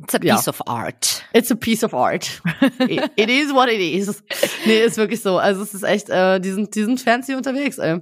[0.03, 0.49] It's a piece ja.
[0.49, 1.23] of art.
[1.33, 2.41] It's a piece of art.
[2.79, 4.23] it is what it is.
[4.65, 5.37] Nee, ist wirklich so.
[5.37, 8.01] Also es ist echt, äh, die sind, die sind fancy unterwegs, ey.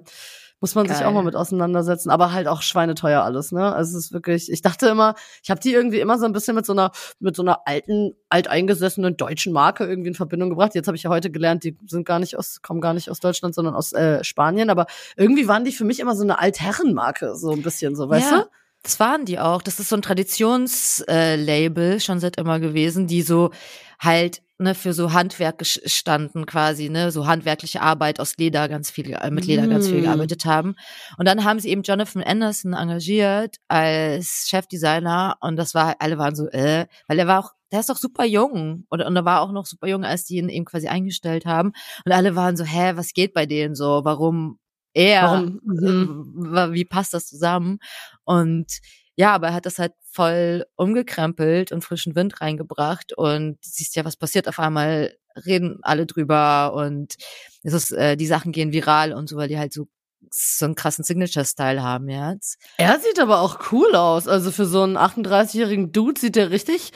[0.60, 0.96] Muss man Geil.
[0.96, 3.76] sich auch mal mit auseinandersetzen, aber halt auch schweineteuer alles, ne?
[3.76, 6.56] Also es ist wirklich, ich dachte immer, ich habe die irgendwie immer so ein bisschen
[6.56, 10.74] mit so einer mit so einer alten alteingesessenen deutschen Marke irgendwie in Verbindung gebracht.
[10.74, 13.20] Jetzt habe ich ja heute gelernt, die sind gar nicht aus kommen gar nicht aus
[13.20, 17.36] Deutschland, sondern aus äh, Spanien, aber irgendwie waren die für mich immer so eine Altherrenmarke,
[17.36, 18.38] so ein bisschen so, weißt ja.
[18.40, 18.46] du?
[18.88, 19.62] Das waren die auch.
[19.62, 23.52] Das ist so ein Traditionslabel äh, schon seit immer gewesen, die so
[24.00, 29.12] halt ne, für so Handwerk gestanden quasi, ne, so handwerkliche Arbeit aus Leder ganz viel,
[29.12, 29.70] äh, mit Leder mm.
[29.72, 30.04] ganz viel mm.
[30.04, 30.76] gearbeitet haben.
[31.18, 36.36] Und dann haben sie eben Jonathan Anderson engagiert als Chefdesigner und das war, alle waren
[36.38, 39.42] so, äh, weil er war auch, der ist doch super jung und, und er war
[39.42, 41.74] auch noch super jung, als die ihn eben quasi eingestellt haben
[42.06, 44.60] und alle waren so, hä, was geht bei denen so, warum
[44.98, 46.74] er, warum, mhm.
[46.74, 47.80] wie passt das zusammen?
[48.24, 48.80] Und
[49.16, 54.06] ja, aber er hat das halt voll umgekrempelt und frischen Wind reingebracht und siehst ja,
[54.06, 54.48] was passiert.
[54.48, 57.16] Auf einmal reden alle drüber und
[57.64, 59.88] es ist, äh, die Sachen gehen viral und so, weil die halt so
[60.30, 62.58] so einen krassen Signature-Style haben jetzt.
[62.78, 64.28] Er sieht aber auch cool aus.
[64.28, 66.92] Also für so einen 38-jährigen Dude sieht der richtig,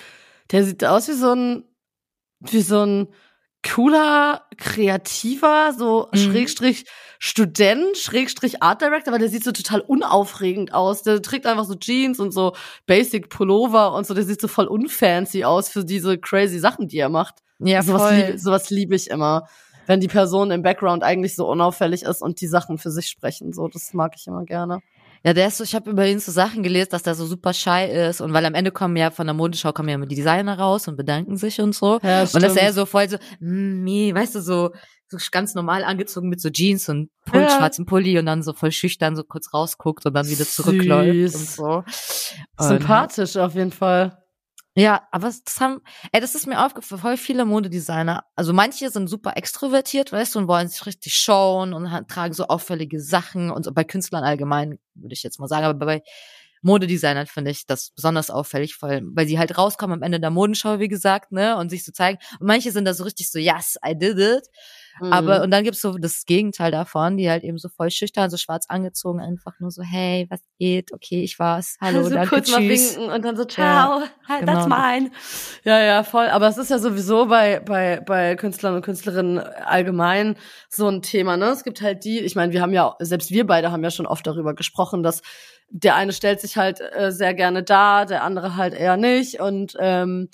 [0.51, 1.63] der sieht aus wie so ein,
[2.39, 3.07] wie so ein
[3.63, 6.17] cooler, kreativer, so mhm.
[6.17, 6.85] Schrägstrich
[7.19, 11.03] Student, Schrägstrich Art Director, aber der sieht so total unaufregend aus.
[11.03, 12.55] Der trägt einfach so Jeans und so
[12.87, 14.15] Basic Pullover und so.
[14.15, 17.35] Der sieht so voll unfancy aus für diese crazy Sachen, die er macht.
[17.59, 18.13] Ja, sowas voll.
[18.15, 19.47] Lieb, sowas liebe ich immer.
[19.85, 23.53] Wenn die Person im Background eigentlich so unauffällig ist und die Sachen für sich sprechen.
[23.53, 24.79] So, das mag ich immer gerne.
[25.23, 27.53] Ja, der ist so, ich habe über ihn so Sachen gelesen, dass der so super
[27.53, 30.15] shy ist und weil am Ende kommen ja von der Modeschau kommen ja immer die
[30.15, 31.99] Designer raus und bedanken sich und so.
[32.01, 34.71] Ja, und dass er so voll so, mm, weißt du, so,
[35.07, 37.49] so ganz normal angezogen mit so Jeans und Pulli, ja.
[37.49, 41.47] schwarzem Pulli und dann so voll schüchtern so kurz rausguckt und dann wieder zurückläuft und
[41.47, 41.83] so.
[42.57, 44.17] Sympathisch auf jeden Fall.
[44.77, 45.81] Ja, aber das haben,
[46.13, 48.23] ey, das ist mir aufgefallen, voll viele Modedesigner.
[48.37, 52.47] Also manche sind super extrovertiert, weißt du, und wollen sich richtig schauen und tragen so
[52.47, 56.01] auffällige Sachen und so bei Künstlern allgemein, würde ich jetzt mal sagen, aber bei
[56.61, 60.79] Modedesignern finde ich das besonders auffällig, weil, weil sie halt rauskommen am Ende der Modenschau,
[60.79, 62.19] wie gesagt, ne, und sich so zeigen.
[62.39, 64.47] Und manche sind da so richtig so, yes, I did it.
[64.99, 65.13] Mhm.
[65.13, 68.37] Aber, und dann gibt's so das Gegenteil davon, die halt eben so voll schüchtern, so
[68.37, 70.93] schwarz angezogen, einfach nur so, hey, was geht?
[70.93, 71.77] Okay, ich war's.
[71.79, 72.57] Hallo, also danke, kurz tschüss.
[72.57, 74.53] Mal winken und dann so, ciao, ja, genau.
[74.53, 75.11] that's mine.
[75.63, 76.27] Ja, ja, voll.
[76.27, 80.35] Aber es ist ja sowieso bei, bei, bei Künstlern und Künstlerinnen allgemein
[80.69, 81.45] so ein Thema, ne?
[81.45, 84.07] Es gibt halt die, ich meine, wir haben ja, selbst wir beide haben ja schon
[84.07, 85.21] oft darüber gesprochen, dass
[85.71, 89.75] der eine stellt sich halt äh, sehr gerne dar, der andere halt eher nicht und
[89.79, 90.29] ähm,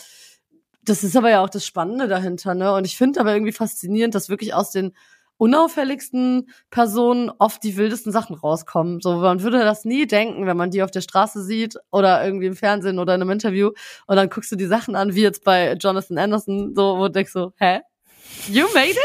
[0.88, 2.74] das ist aber ja auch das Spannende dahinter, ne?
[2.74, 4.94] Und ich finde aber irgendwie faszinierend, dass wirklich aus den
[5.38, 9.02] unauffälligsten Personen oft die wildesten Sachen rauskommen.
[9.02, 12.48] So, man würde das nie denken, wenn man die auf der Straße sieht oder irgendwie
[12.48, 13.72] im Fernsehen oder in einem Interview
[14.08, 17.12] und dann guckst du die Sachen an, wie jetzt bei Jonathan Anderson, so, wo du
[17.12, 17.82] denkst so, hä?
[18.48, 18.98] You made it?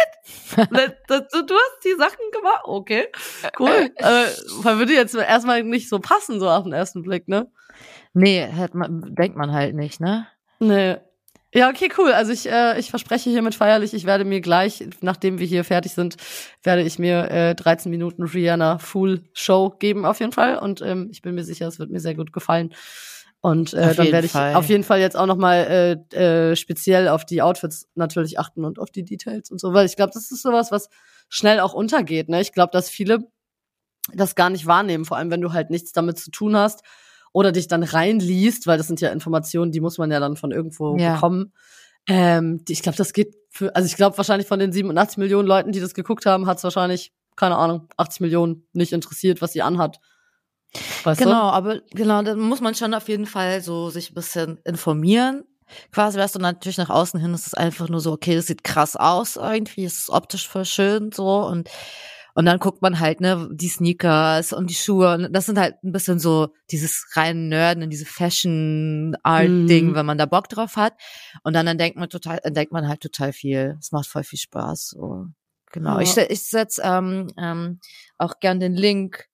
[1.09, 2.63] du hast die Sachen gemacht?
[2.65, 3.09] Okay,
[3.59, 3.91] cool.
[3.97, 4.27] äh,
[4.63, 7.51] man würde jetzt erstmal nicht so passen, so auf den ersten Blick, ne?
[8.15, 10.27] Nee, hat man, denkt man halt nicht, ne?
[10.59, 10.99] Nee,
[11.55, 12.13] ja, okay, cool.
[12.13, 15.93] Also ich, äh, ich verspreche hiermit feierlich, ich werde mir gleich, nachdem wir hier fertig
[15.93, 16.17] sind,
[16.63, 20.59] werde ich mir äh, 13 Minuten Rihanna Full Show geben auf jeden Fall.
[20.59, 22.73] Und ähm, ich bin mir sicher, es wird mir sehr gut gefallen.
[23.43, 24.55] Und äh, dann werde ich Fall.
[24.55, 28.79] auf jeden Fall jetzt auch nochmal äh, äh, speziell auf die Outfits natürlich achten und
[28.79, 30.89] auf die Details und so, weil ich glaube, das ist sowas, was
[31.29, 32.29] schnell auch untergeht.
[32.29, 32.41] Ne?
[32.41, 33.27] Ich glaube, dass viele
[34.15, 36.83] das gar nicht wahrnehmen, vor allem wenn du halt nichts damit zu tun hast
[37.33, 40.53] oder dich dann reinliest, weil das sind ja Informationen, die muss man ja dann von
[40.53, 41.15] irgendwo ja.
[41.15, 41.53] bekommen.
[42.07, 45.73] Ähm, ich glaube, das geht für, also ich glaube wahrscheinlich von den 87 Millionen Leuten,
[45.73, 49.63] die das geguckt haben, hat es wahrscheinlich, keine Ahnung, 80 Millionen nicht interessiert, was sie
[49.63, 49.99] anhat.
[51.05, 51.55] Weißt genau, du?
[51.55, 55.45] aber genau, da muss man schon auf jeden Fall so sich ein bisschen informieren.
[55.91, 58.65] Quasi weißt du natürlich nach außen hin ist es einfach nur so, okay, das sieht
[58.65, 61.71] krass aus irgendwie, es ist optisch voll schön so und
[62.35, 65.15] und dann guckt man halt, ne, die Sneakers und die Schuhe.
[65.15, 69.95] Und das sind halt ein bisschen so dieses rein Nerden, diese Fashion-Art-Ding, mm.
[69.95, 70.95] wenn man da Bock drauf hat.
[71.43, 73.77] Und dann entdeckt man total, entdeckt man halt total viel.
[73.79, 74.89] Es macht voll viel Spaß.
[74.97, 75.27] So.
[75.73, 75.97] Genau.
[75.97, 76.01] Ja.
[76.01, 77.81] Ich, ich setz ähm, ähm,
[78.19, 79.27] auch gern den Link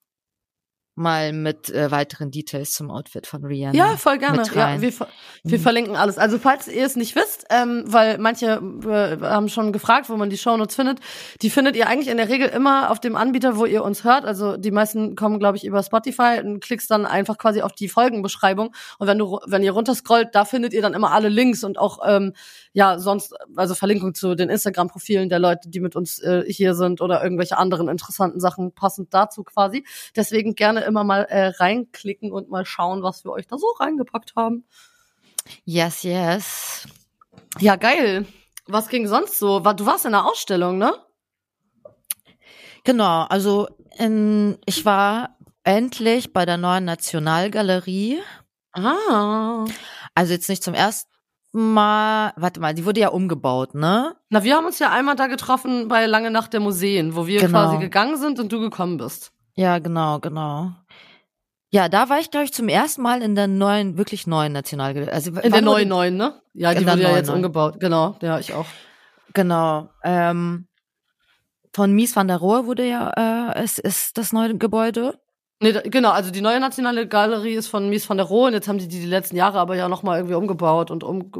[0.99, 3.75] mal mit äh, weiteren Details zum Outfit von Rihanna.
[3.75, 4.43] Ja, voll gerne.
[4.53, 5.61] Ja, wir, wir mhm.
[5.61, 6.17] verlinken alles.
[6.17, 10.29] Also falls ihr es nicht wisst, ähm, weil manche äh, haben schon gefragt, wo man
[10.29, 10.99] die Shownotes findet,
[11.41, 14.25] die findet ihr eigentlich in der Regel immer auf dem Anbieter, wo ihr uns hört.
[14.25, 17.89] Also die meisten kommen, glaube ich, über Spotify und klickst dann einfach quasi auf die
[17.89, 18.73] Folgenbeschreibung.
[18.97, 21.99] Und wenn du, wenn ihr runterscrollt, da findet ihr dann immer alle Links und auch
[22.05, 22.33] ähm,
[22.73, 27.01] ja sonst also Verlinkung zu den Instagram-Profilen der Leute, die mit uns äh, hier sind
[27.01, 29.85] oder irgendwelche anderen interessanten Sachen passend dazu quasi.
[30.15, 34.35] Deswegen gerne immer mal äh, reinklicken und mal schauen, was wir euch da so reingepackt
[34.35, 34.65] haben.
[35.63, 36.87] Yes, yes.
[37.59, 38.25] Ja, geil.
[38.67, 39.59] Was ging sonst so?
[39.59, 40.93] Du warst in der Ausstellung, ne?
[42.83, 48.19] Genau, also in, ich war endlich bei der neuen Nationalgalerie.
[48.73, 49.65] Ah.
[50.15, 51.09] Also jetzt nicht zum ersten
[51.51, 54.15] Mal, warte mal, die wurde ja umgebaut, ne?
[54.29, 57.39] Na, wir haben uns ja einmal da getroffen bei Lange Nacht der Museen, wo wir
[57.41, 57.51] Genau.
[57.65, 59.31] quasi gegangen sind und du gekommen bist.
[59.55, 60.73] Ja, genau, genau.
[61.71, 65.11] Ja, da war ich, glaube ich, zum ersten Mal in der neuen, wirklich neuen Nationalgalerie.
[65.11, 66.41] Also, In der neuen neuen, ne?
[66.53, 67.79] Ja, die wurde ja jetzt umgebaut.
[67.79, 68.65] Genau, ja, ich auch.
[69.33, 69.89] Genau.
[70.03, 70.67] Ähm,
[71.73, 75.19] von Mies van der Rohe wurde ja, äh, es ist das neue Gebäude.
[75.61, 78.53] Nee, da, genau, also die neue nationale Galerie ist von Mies van der Rohe und
[78.53, 81.31] jetzt haben die die die letzten Jahre aber ja nochmal irgendwie umgebaut und um,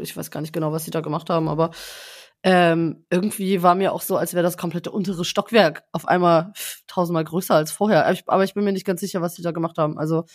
[0.00, 1.72] ich weiß gar nicht genau, was sie da gemacht haben, aber
[2.46, 6.52] ähm, irgendwie war mir auch so, als wäre das komplette untere Stockwerk auf einmal
[6.86, 8.04] tausendmal größer als vorher.
[8.04, 9.98] Aber ich, aber ich bin mir nicht ganz sicher, was die da gemacht haben.
[9.98, 10.26] Also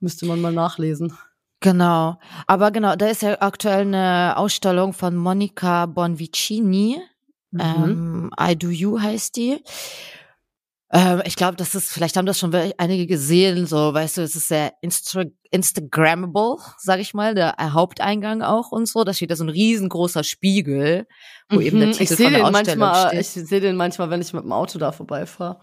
[0.00, 1.16] müsste man mal nachlesen.
[1.60, 2.18] Genau.
[2.48, 7.00] Aber genau, da ist ja aktuell eine Ausstellung von Monica Bonvicini.
[7.52, 7.60] Mhm.
[7.60, 9.62] Ähm, I Do You heißt die.
[10.92, 14.36] Ähm, ich glaube, das ist, vielleicht haben das schon einige gesehen, so, weißt du, es
[14.36, 19.04] ist sehr Insta Instagrammable, sag ich mal, der äh, Haupteingang auch und so.
[19.04, 21.06] Da steht da so ein riesengroßer Spiegel,
[21.48, 23.20] wo eben der Mhm, Titel ich sehe von der den Ausstellung manchmal, steht.
[23.20, 25.60] ich sehe den manchmal, wenn ich mit dem Auto da vorbeifahre.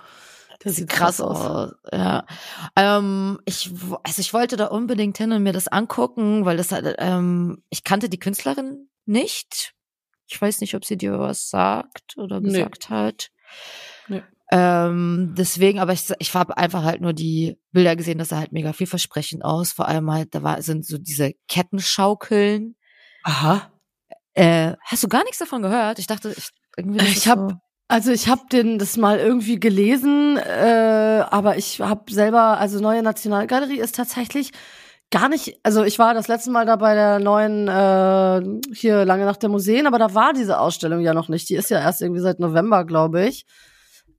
[0.61, 1.71] Das Sieht krass aus.
[1.91, 2.25] Ja.
[2.75, 3.71] Ähm, ich,
[4.03, 8.09] also ich wollte da unbedingt hin und mir das angucken, weil das ähm, ich kannte
[8.09, 9.73] die Künstlerin nicht.
[10.27, 12.47] Ich weiß nicht, ob sie dir was sagt oder Nee.
[12.51, 13.29] gesagt hat.
[14.51, 18.51] Ähm, deswegen, aber ich, ich habe einfach halt nur die Bilder gesehen, das sah halt
[18.51, 19.71] mega vielversprechend aus.
[19.71, 22.75] Vor allem halt, da war, sind so diese Kettenschaukeln.
[23.23, 23.71] Aha.
[24.33, 25.99] Äh, hast du gar nichts davon gehört?
[25.99, 27.51] Ich dachte, ich, irgendwie Ich ist hab- so.
[27.91, 33.01] Also ich habe den das mal irgendwie gelesen, äh, aber ich habe selber, also neue
[33.01, 34.51] Nationalgalerie ist tatsächlich
[35.09, 39.25] gar nicht, also ich war das letzte Mal da bei der neuen äh, hier lange
[39.25, 41.49] nach der Museen, aber da war diese Ausstellung ja noch nicht.
[41.49, 43.45] Die ist ja erst irgendwie seit November, glaube ich.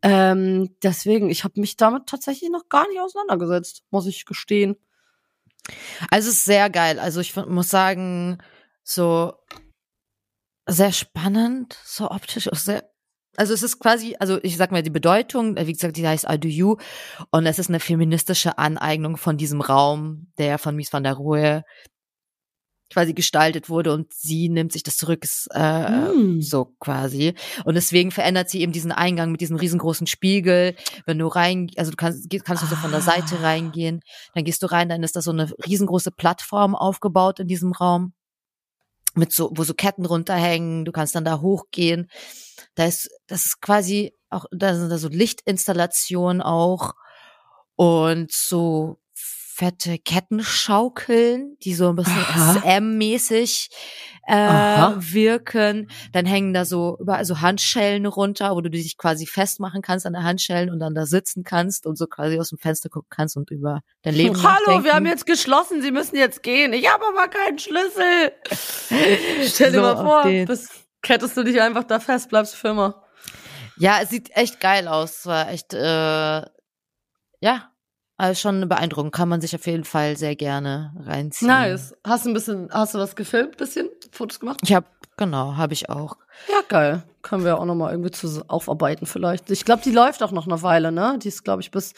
[0.02, 4.76] Ähm, deswegen, ich habe mich damit tatsächlich noch gar nicht auseinandergesetzt, muss ich gestehen.
[6.10, 6.98] Also es ist sehr geil.
[6.98, 8.38] Also ich muss sagen,
[8.82, 9.34] so
[10.66, 12.88] sehr spannend, so optisch auch sehr.
[13.36, 16.26] Also es ist quasi, also ich sag mal die Bedeutung, äh, wie gesagt, die heißt
[16.28, 16.76] I Do You
[17.30, 21.64] und es ist eine feministische Aneignung von diesem Raum, der von Mies van der Rohe
[22.92, 26.40] quasi gestaltet wurde und sie nimmt sich das zurück, ist, äh, Mm.
[26.42, 27.34] so quasi.
[27.64, 30.74] Und deswegen verändert sie eben diesen Eingang mit diesem riesengroßen Spiegel.
[31.06, 33.42] Wenn du rein, also du kannst, kannst du so von der Seite Ah.
[33.42, 34.00] reingehen,
[34.34, 38.12] dann gehst du rein, dann ist da so eine riesengroße Plattform aufgebaut in diesem Raum.
[39.14, 42.08] Mit so, wo so Ketten runterhängen, du kannst dann da hochgehen.
[42.76, 46.94] Da ist, das ist quasi auch, da sind da so Lichtinstallationen auch
[47.76, 48.98] und so
[49.60, 52.16] fette Kettenschaukeln, die so ein bisschen.
[52.16, 53.68] SM-mäßig
[54.26, 54.96] äh, Aha.
[54.98, 55.90] wirken.
[56.12, 60.14] Dann hängen da so überall so Handschellen runter, wo du dich quasi festmachen kannst an
[60.14, 63.36] der Handschellen und dann da sitzen kannst und so quasi aus dem Fenster gucken kannst
[63.36, 64.84] und über dein Leben Hallo, nachdenken.
[64.84, 66.72] wir haben jetzt geschlossen, Sie müssen jetzt gehen.
[66.72, 68.32] Ich habe aber keinen Schlüssel.
[69.46, 70.70] Stell dir So mal vor, bis
[71.02, 73.04] kettest du dich einfach da fest, bleibst für immer.
[73.76, 75.18] Ja, es sieht echt geil aus.
[75.18, 76.46] Es war echt, äh,
[77.42, 77.70] ja,
[78.20, 79.12] also schon beeindruckend.
[79.12, 81.48] Kann man sich auf jeden Fall sehr gerne reinziehen.
[81.48, 81.94] Nice.
[82.04, 84.60] Hast du ein bisschen, hast du was gefilmt, bisschen Fotos gemacht?
[84.62, 86.16] Ich habe, genau, habe ich auch.
[86.48, 87.02] Ja, geil.
[87.22, 89.50] Können wir auch noch mal irgendwie zu aufarbeiten vielleicht.
[89.50, 91.18] Ich glaube, die läuft auch noch eine Weile, ne?
[91.22, 91.94] Die ist, glaube ich, bis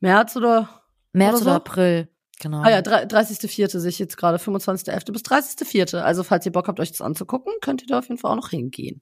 [0.00, 0.68] März oder
[1.12, 1.56] März Oder oder, so?
[1.56, 2.08] April,
[2.40, 2.62] genau.
[2.62, 3.78] Ah ja, drei- 30.04.
[3.78, 5.12] sehe ich jetzt gerade, 25.11.
[5.12, 5.98] bis 30.04.
[6.00, 8.36] Also falls ihr Bock habt, euch das anzugucken, könnt ihr da auf jeden Fall auch
[8.36, 9.00] noch hingehen.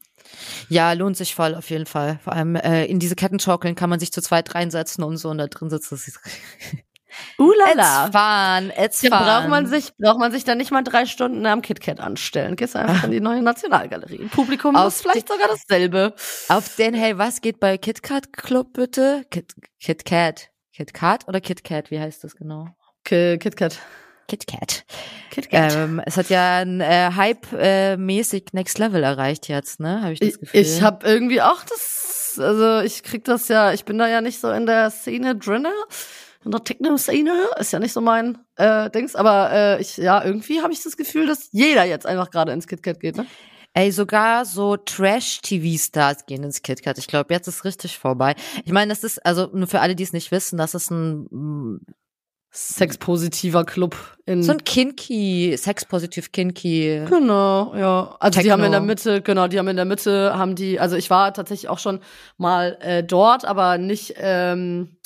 [0.68, 2.18] Ja, lohnt sich voll auf jeden Fall.
[2.22, 5.38] Vor allem äh, in diese Kettenschaukeln kann man sich zu zweit reinsetzen und so und
[5.38, 5.90] da drin sitzt.
[5.90, 6.20] Das ist
[7.38, 8.06] Ulala.
[8.06, 9.20] It's fun, it's Dann fun.
[9.26, 12.54] braucht man sich, braucht man sich dann nicht mal drei Stunden am KitKat anstellen.
[12.56, 14.28] Gehst einfach in die neue Nationalgalerie.
[14.30, 16.14] Publikum Auf ist vielleicht sogar dasselbe.
[16.48, 19.24] Auf den, hey, was geht bei KitKat Club bitte?
[19.30, 20.50] Kit, KitKat.
[20.74, 21.90] KitKat oder KitKat?
[21.90, 22.68] Wie heißt das genau?
[23.08, 23.78] KitKat.
[24.26, 24.84] KitKat.
[25.30, 25.74] KitKat.
[25.74, 30.02] Ähm, es hat ja ein äh, Hype-mäßig Next Level erreicht jetzt, ne?
[30.02, 30.60] Habe ich das ich Gefühl.
[30.60, 34.40] ich habe irgendwie auch das, also ich krieg das ja, ich bin da ja nicht
[34.40, 35.72] so in der Szene drinne.
[36.44, 40.60] In der Techno-Szene ist ja nicht so mein äh, Dings, aber äh, ich, ja, irgendwie
[40.60, 43.26] habe ich das Gefühl, dass jeder jetzt einfach gerade ins KitKat geht, ne?
[43.74, 46.98] Ey, sogar so Trash-TV-Stars gehen ins KitKat.
[46.98, 48.34] Ich glaube, jetzt ist richtig vorbei.
[48.64, 51.80] Ich meine, das ist, also nur für alle, die es nicht wissen, das ist ein
[52.50, 57.04] Sexpositiver Club in so ein kinky, sexpositiv kinky.
[57.08, 58.16] Genau, ja.
[58.20, 58.52] Also die Techno.
[58.52, 61.32] haben in der Mitte, genau, die haben in der Mitte, haben die, also ich war
[61.34, 62.00] tatsächlich auch schon
[62.38, 64.96] mal äh, dort, aber nicht, ähm,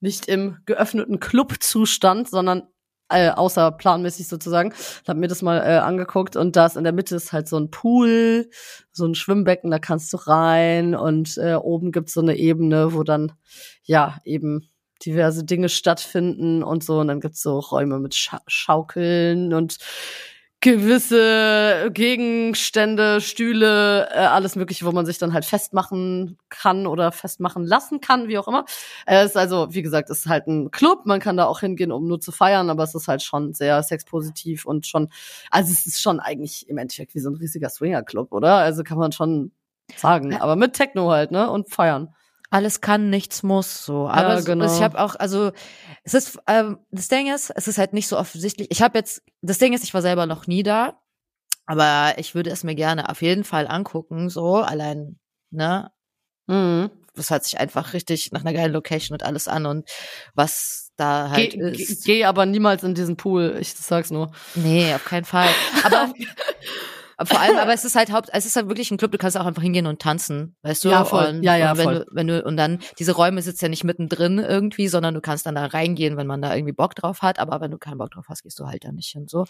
[0.00, 2.64] nicht im geöffneten Clubzustand, sondern
[3.08, 4.74] äh, außerplanmäßig sozusagen.
[5.06, 7.58] Hab mir das mal äh, angeguckt und da ist in der Mitte ist halt so
[7.58, 8.50] ein Pool,
[8.90, 13.02] so ein Schwimmbecken, da kannst du rein und äh, oben gibt's so eine Ebene, wo
[13.04, 13.32] dann
[13.84, 14.68] ja eben
[15.04, 19.78] diverse Dinge stattfinden und so und dann gibt's so Räume mit Scha Schaukeln und
[20.62, 27.66] gewisse Gegenstände, Stühle, äh, alles mögliche, wo man sich dann halt festmachen kann oder festmachen
[27.66, 28.64] lassen kann, wie auch immer.
[29.04, 31.90] Es ist also, wie gesagt, es ist halt ein Club, man kann da auch hingehen,
[31.90, 35.08] um nur zu feiern, aber es ist halt schon sehr sexpositiv und schon,
[35.50, 38.54] also es ist schon eigentlich im Endeffekt wie so ein riesiger Swinger-Club, oder?
[38.58, 39.50] Also kann man schon
[39.96, 41.50] sagen, aber mit Techno halt, ne?
[41.50, 42.14] Und feiern
[42.52, 44.08] alles kann, nichts muss, so.
[44.08, 44.66] Aber Ja, genau.
[44.66, 45.52] ich habe auch, also
[46.04, 48.68] es ist, ähm, das Ding ist, es ist halt nicht so offensichtlich.
[48.70, 51.00] Ich habe jetzt, das Ding ist, ich war selber noch nie da,
[51.66, 55.18] aber ich würde es mir gerne auf jeden Fall angucken, so allein,
[55.50, 55.90] ne?
[56.46, 56.90] Mhm.
[57.14, 59.88] Das hört sich einfach richtig nach einer geilen Location und alles an und
[60.34, 62.04] was da halt Geh, geh, ist.
[62.04, 64.32] geh aber niemals in diesen Pool, ich sag's nur.
[64.54, 65.48] Nee, auf keinen Fall.
[65.84, 66.12] Aber
[67.24, 69.36] vor allem, aber es ist halt Haupt, es ist halt wirklich ein Club, du kannst
[69.36, 70.88] auch einfach hingehen und tanzen, weißt du?
[70.90, 71.26] Ja, voll.
[71.26, 71.94] Und, Ja, ja, und wenn voll.
[72.00, 75.46] du, wenn du, und dann, diese Räume sitzen ja nicht mittendrin irgendwie, sondern du kannst
[75.46, 78.10] dann da reingehen, wenn man da irgendwie Bock drauf hat, aber wenn du keinen Bock
[78.10, 79.44] drauf hast, gehst du halt da nicht hin, so.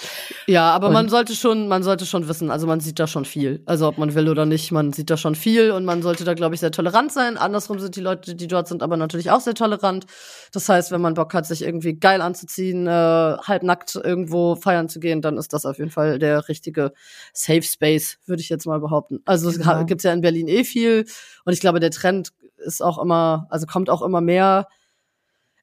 [0.47, 3.25] Ja, aber man Und- sollte schon, man sollte schon wissen, also man sieht da schon
[3.25, 3.63] viel.
[3.67, 6.35] Also ob man will oder nicht, man sieht da schon viel und man sollte da,
[6.35, 7.37] glaube ich, sehr tolerant sein.
[7.37, 10.07] Andersrum sind die Leute, die dort sind, aber natürlich auch sehr tolerant.
[10.53, 15.01] Das heißt, wenn man Bock hat, sich irgendwie geil anzuziehen, äh, halbnackt irgendwo feiern zu
[15.01, 16.93] gehen, dann ist das auf jeden Fall der richtige
[17.33, 19.21] Safe Space, würde ich jetzt mal behaupten.
[19.25, 19.85] Also es Genau.
[19.85, 21.07] gibt's ja in Berlin eh viel
[21.45, 24.69] und ich glaube, der Trend ist auch immer, also kommt auch immer mehr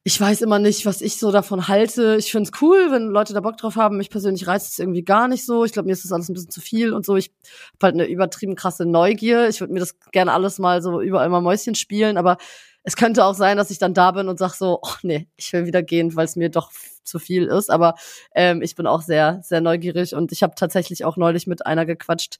[0.02, 2.16] ich weiß immer nicht, was ich so davon halte.
[2.18, 3.98] Ich find's cool, wenn Leute da Bock drauf haben.
[3.98, 5.64] Mich persönlich reizt es irgendwie gar nicht so.
[5.66, 7.16] Ich glaube, mir ist das alles ein bisschen zu viel und so.
[7.16, 7.30] Ich
[7.74, 9.48] hab halt eine übertrieben krasse Neugier.
[9.48, 12.38] Ich würde mir das gerne alles mal so überall mal Mäuschen spielen, aber
[12.82, 15.52] es könnte auch sein, dass ich dann da bin und sag so, oh nee, ich
[15.52, 16.70] will wieder gehen, weil es mir doch
[17.04, 17.70] zu viel ist.
[17.70, 17.94] Aber
[18.34, 21.86] ähm, ich bin auch sehr, sehr neugierig und ich habe tatsächlich auch neulich mit einer
[21.86, 22.38] gequatscht,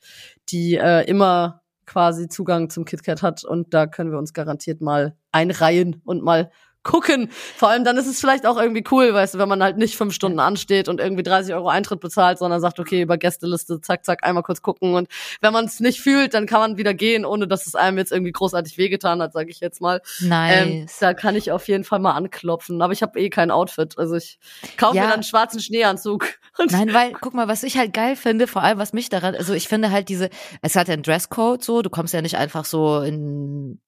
[0.49, 5.17] die äh, immer quasi Zugang zum KitKat hat und da können wir uns garantiert mal
[5.33, 6.51] einreihen und mal
[6.83, 7.29] gucken.
[7.57, 9.97] Vor allem dann ist es vielleicht auch irgendwie cool, weißt du, wenn man halt nicht
[9.97, 14.05] fünf Stunden ansteht und irgendwie 30 Euro Eintritt bezahlt, sondern sagt, okay, über Gästeliste, zack,
[14.05, 14.95] zack, einmal kurz gucken.
[14.95, 15.09] Und
[15.41, 18.13] wenn man es nicht fühlt, dann kann man wieder gehen, ohne dass es einem jetzt
[18.13, 20.01] irgendwie großartig wehgetan hat, sage ich jetzt mal.
[20.23, 20.99] Ähm, Nice.
[21.01, 22.81] da kann ich auf jeden Fall mal anklopfen.
[22.83, 23.99] Aber ich habe eh kein Outfit.
[23.99, 24.39] Also ich
[24.77, 25.03] kaufe Ja.
[25.03, 26.27] mir dann einen schwarzen Schneeanzug.
[26.59, 29.35] Und Nein, weil, guck mal, was ich halt geil finde, vor allem was mich daran,
[29.35, 30.31] also ich finde halt diese,
[30.63, 33.81] es hat ja einen Dresscode so, du kommst ja nicht einfach so in,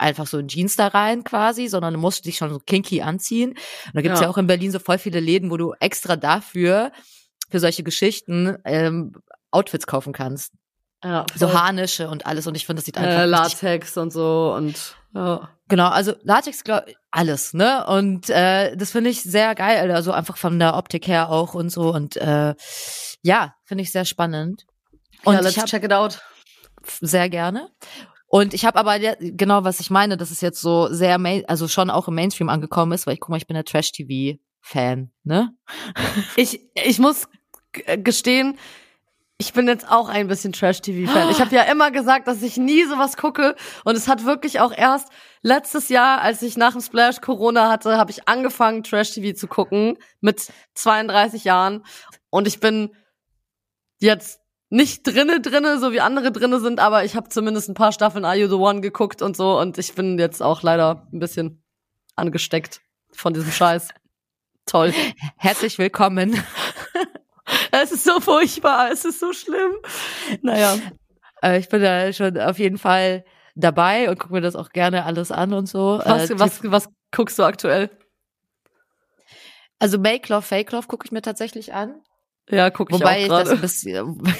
[0.00, 3.50] einfach so in Jeans da rein quasi, sondern du musst dich schon so kinky anziehen.
[3.50, 4.26] Und da gibt's ja.
[4.26, 4.30] Ja.
[4.30, 6.92] auch in Berlin so voll viele Läden, wo du extra dafür,
[7.50, 9.12] für solche Geschichten, ähm,
[9.50, 10.52] Outfits kaufen kannst.
[11.04, 11.58] ja, So voll.
[11.58, 15.48] Harnische und alles und ich finde, das sieht einfach äh, Latex und so und ja.
[15.68, 17.84] Genau, also Latex, glaub, alles, ne?
[17.86, 21.70] Und äh, das finde ich sehr geil, also einfach von der Optik her auch und
[21.70, 21.92] so.
[21.92, 22.54] Und äh,
[23.22, 24.66] ja, finde ich sehr spannend.
[25.24, 26.20] Und ja, let's check it out.
[27.00, 27.70] sehr gerne.
[28.32, 31.90] Und ich habe aber genau, was ich meine, dass es jetzt so sehr, also schon
[31.90, 35.52] auch im Mainstream angekommen ist, weil ich guck mal, ich bin der Trash-TV-Fan, ne?
[36.36, 37.28] Ich, ich muss
[37.72, 38.56] g- gestehen,
[39.36, 41.30] ich bin jetzt auch ein bisschen Trash-TV-Fan.
[41.30, 43.56] Ich habe ja immer gesagt, dass ich nie sowas gucke.
[43.84, 45.08] Und es hat wirklich auch erst
[45.42, 49.98] letztes Jahr, als ich nach dem Splash Corona hatte, habe ich angefangen, Trash-TV zu gucken
[50.20, 51.84] mit 32 Jahren.
[52.28, 52.94] Und ich bin
[53.98, 54.39] jetzt
[54.70, 58.24] nicht drinne drinne, so wie andere drinne sind, aber ich habe zumindest ein paar Staffeln
[58.24, 59.58] Are You the One geguckt und so.
[59.58, 61.62] Und ich bin jetzt auch leider ein bisschen
[62.14, 62.80] angesteckt
[63.12, 63.88] von diesem Scheiß.
[64.66, 64.94] Toll.
[65.36, 66.42] Herzlich willkommen.
[67.72, 69.72] Es ist so furchtbar, es ist so schlimm.
[70.40, 70.78] Naja.
[71.42, 73.24] Äh, ich bin da schon auf jeden Fall
[73.56, 76.00] dabei und gucke mir das auch gerne alles an und so.
[76.04, 77.90] Was, äh, was, was guckst du aktuell?
[79.80, 82.00] Also Make Love, Fake Love gucke ich mir tatsächlich an.
[82.48, 84.22] Ja, guck ich Wobei ich das ein bisschen.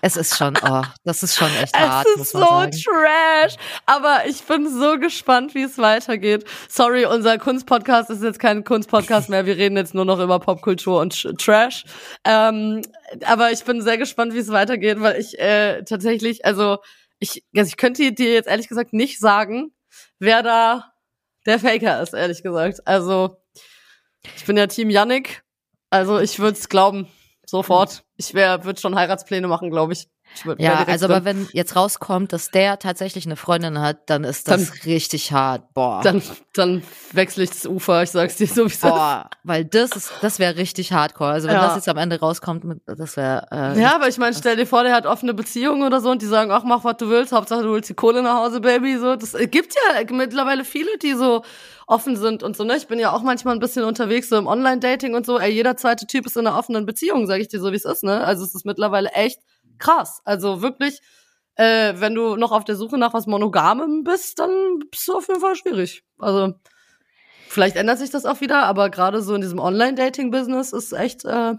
[0.00, 2.70] Es ist schon, oh, das ist schon echt Es hart, ist muss so sagen.
[2.72, 3.56] trash.
[3.86, 6.44] Aber ich bin so gespannt, wie es weitergeht.
[6.68, 9.46] Sorry, unser Kunstpodcast ist jetzt kein Kunstpodcast mehr.
[9.46, 11.84] Wir reden jetzt nur noch über Popkultur und Trash.
[12.24, 12.82] Ähm,
[13.26, 16.78] aber ich bin sehr gespannt, wie es weitergeht, weil ich äh, tatsächlich, also
[17.18, 19.72] ich, also ich könnte dir jetzt ehrlich gesagt nicht sagen,
[20.18, 20.92] wer da
[21.46, 22.86] der Faker ist, ehrlich gesagt.
[22.86, 23.36] Also
[24.36, 25.42] ich bin ja Team Yannick.
[25.90, 27.08] Also ich würde es glauben.
[27.54, 28.04] Sofort.
[28.16, 30.08] Ich wär, würde schon Heiratspläne machen, glaube ich.
[30.58, 34.84] Ja, also aber wenn jetzt rauskommt, dass der tatsächlich eine Freundin hat, dann ist das
[34.84, 35.72] richtig hart.
[35.74, 36.00] Boah.
[36.02, 36.22] dann,
[36.54, 36.82] dann
[37.12, 38.80] wechsle ich das Ufer, ich sag's dir so wie es ist.
[38.82, 41.30] Boah, weil das ist, das wäre richtig hardcore.
[41.30, 41.66] Also wenn Ja.
[41.66, 43.46] das jetzt am Ende rauskommt, das wäre.
[43.50, 46.22] Äh, Ja, aber ich meine, stell dir vor, der hat offene Beziehungen oder so und
[46.22, 48.98] die sagen, ach, mach, was du willst, Hauptsache du holst die Kohle nach Hause, Baby,
[48.98, 49.16] so.
[49.16, 51.42] Das äh, gibt ja mittlerweile viele, die so
[51.86, 52.76] offen sind und so, ne?
[52.76, 55.38] Ich bin ja auch manchmal ein bisschen unterwegs, so im Online-Dating und so.
[55.38, 57.84] Ey, jeder zweite Typ ist in einer offenen Beziehung, sag ich dir so, wie es
[57.84, 58.24] ist, ne?
[58.24, 59.38] Also es ist mittlerweile echt
[59.78, 60.20] krass.
[60.24, 61.00] Also wirklich,
[61.56, 65.28] äh, wenn du noch auf der Suche nach was Monogamem bist, dann bist du auf
[65.28, 66.04] jeden Fall schwierig.
[66.18, 66.54] Also,
[67.48, 71.54] vielleicht ändert sich das auch wieder, aber gerade so in diesem Online-Dating-Business ist echt äh,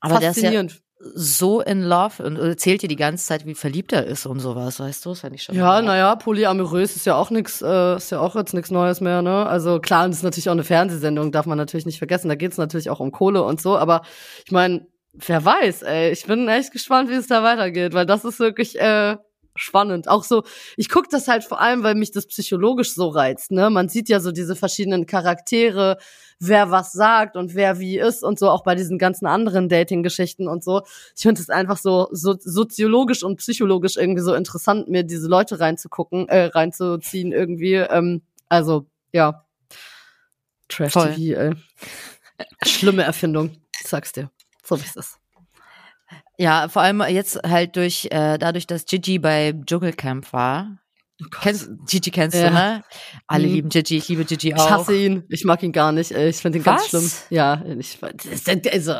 [0.00, 0.82] aber der ist ja faszinierend.
[0.98, 4.80] so in love und erzählt dir die ganze Zeit, wie verliebt er ist und sowas,
[4.80, 5.10] weißt du?
[5.10, 5.54] Das fand ich schon.
[5.54, 9.22] Ja, naja, polyamorös ist ja auch nix, äh, ist ja auch jetzt nichts Neues mehr,
[9.22, 9.46] ne?
[9.46, 12.28] Also klar, und das ist natürlich auch eine Fernsehsendung, darf man natürlich nicht vergessen.
[12.28, 14.02] Da geht's natürlich auch um Kohle und so, aber
[14.44, 18.24] ich meine, wer weiß, ey, ich bin echt gespannt, wie es da weitergeht, weil das
[18.24, 19.16] ist wirklich äh,
[19.54, 20.08] spannend.
[20.08, 20.44] Auch so,
[20.76, 23.70] ich guck das halt vor allem, weil mich das psychologisch so reizt, ne?
[23.70, 25.98] Man sieht ja so diese verschiedenen Charaktere,
[26.38, 30.48] wer was sagt und wer wie ist und so, auch bei diesen ganzen anderen Dating-Geschichten
[30.48, 30.82] und so.
[31.16, 35.60] Ich finde es einfach so, so soziologisch und psychologisch irgendwie so interessant, mir diese Leute
[35.60, 37.74] reinzugucken, äh, reinzuziehen irgendwie.
[37.74, 39.44] Ähm, also, ja.
[40.68, 41.52] Trash-TV, ey.
[42.64, 44.30] Schlimme Erfindung, sag's dir.
[44.70, 45.18] So wie es ist.
[46.38, 50.78] Ja, vor allem jetzt halt durch, äh, dadurch, dass Gigi bei Dschungelcamp war.
[51.42, 52.48] Kennst, Gigi kennst Ja.
[52.48, 52.84] du, ne?
[53.26, 53.52] Alle Mhm.
[53.54, 54.70] lieben Gigi, ich liebe Gigi Ich auch.
[54.70, 55.24] hasse ihn.
[55.28, 56.12] Ich mag ihn gar nicht.
[56.12, 56.88] Ich finde ihn ganz Was?
[56.88, 57.10] schlimm.
[57.28, 57.98] Ja, ich,
[58.72, 58.94] also,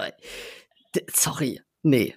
[1.15, 1.61] sorry.
[1.83, 2.15] Nee.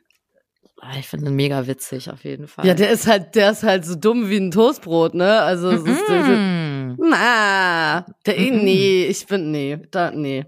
[0.82, 2.66] Ah, Ich finde ihn mega witzig, auf jeden Fall.
[2.68, 5.39] Ja, der ist halt, der ist halt so dumm wie ein Toastbrot, ne?
[5.41, 6.95] Also, es ist, Mm.
[6.99, 8.64] na, der, Mhm.
[8.66, 10.45] nee, ich bin, nee, da, nee,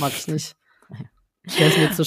[0.00, 0.56] mag ich nicht.
[1.60, 2.02] Der ist mir zu,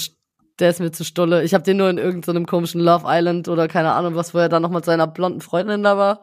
[0.60, 1.44] der ist mir zu stulle.
[1.44, 4.50] Ich habe den nur in irgendeinem komischen Love Island oder keine Ahnung was, wo er
[4.50, 6.22] dann noch mit seiner blonden Freundin da war.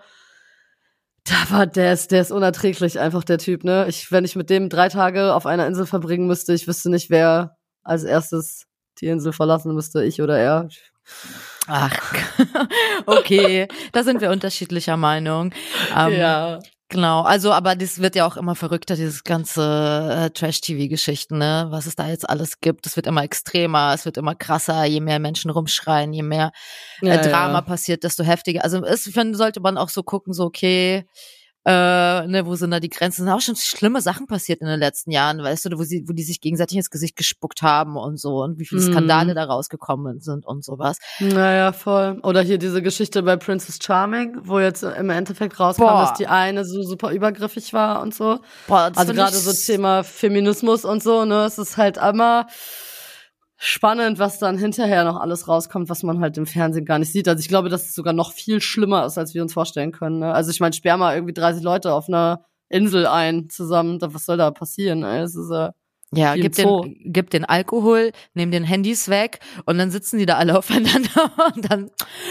[1.25, 3.87] Da war, der ist, der ist unerträglich einfach, der Typ, ne?
[3.89, 7.11] Ich, wenn ich mit dem drei Tage auf einer Insel verbringen müsste, ich wüsste nicht,
[7.11, 8.67] wer als erstes
[9.01, 10.69] die Insel verlassen müsste, ich oder er.
[11.67, 12.15] Ach,
[13.07, 15.53] okay, da sind wir unterschiedlicher Meinung.
[15.97, 16.59] Ähm, ja.
[16.89, 21.67] Genau, also aber das wird ja auch immer verrückter, dieses ganze äh, Trash-TV-Geschichten, ne?
[21.71, 22.87] Was es da jetzt alles gibt.
[22.87, 26.53] Es wird immer extremer, es wird immer krasser, je mehr Menschen rumschreien, je mehr
[27.03, 27.61] äh, Ja, Drama ja.
[27.63, 28.63] passiert, desto heftiger.
[28.63, 31.07] Also es, sollte man auch so gucken, so okay,
[31.69, 33.23] äh, ne, wo sind da die Grenzen?
[33.23, 36.05] Es sind auch schon schlimme Sachen passiert in den letzten Jahren, weißt du, wo sie,
[36.07, 38.93] wo die sich gegenseitig ins Gesicht gespuckt haben und so und wie viele Mhm.
[38.93, 40.99] Skandale da rausgekommen sind und sowas.
[41.19, 42.21] Naja, voll.
[42.23, 46.03] Oder hier diese Geschichte bei Princess Charming, wo jetzt im Endeffekt rauskam, Boah.
[46.03, 48.39] dass die eine so super übergriffig war und so.
[48.69, 51.45] Boah, das Also gerade so Thema Feminismus und so, ne?
[51.47, 52.47] Es ist halt immer
[53.57, 57.27] spannend, was dann hinterher noch alles rauskommt, was man halt im Fernsehen gar nicht sieht.
[57.29, 60.19] Also ich glaube, dass es sogar noch viel schlimmer ist, als wir uns vorstellen können.
[60.19, 60.33] Ne?
[60.33, 63.99] Also ich meine, sperr mal irgendwie 30 Leute auf einer Insel ein zusammen.
[63.99, 65.03] Da- Was soll da passieren?
[65.05, 65.23] Ey?
[65.23, 65.71] Es ist äh,
[66.13, 70.37] Ja, gib den, gib den Alkohol, nimm den Handys weg und dann sitzen die da
[70.37, 71.91] alle aufeinander und dann,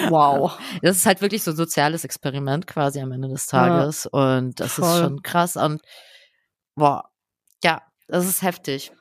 [0.09, 0.57] wow.
[0.83, 4.77] das ist halt wirklich so ein soziales Experiment quasi am Ende des Tages und das
[4.77, 4.99] ist Voll.
[5.01, 5.81] schon krass und
[6.75, 7.09] boah,
[7.63, 8.91] ja, das ist heftig.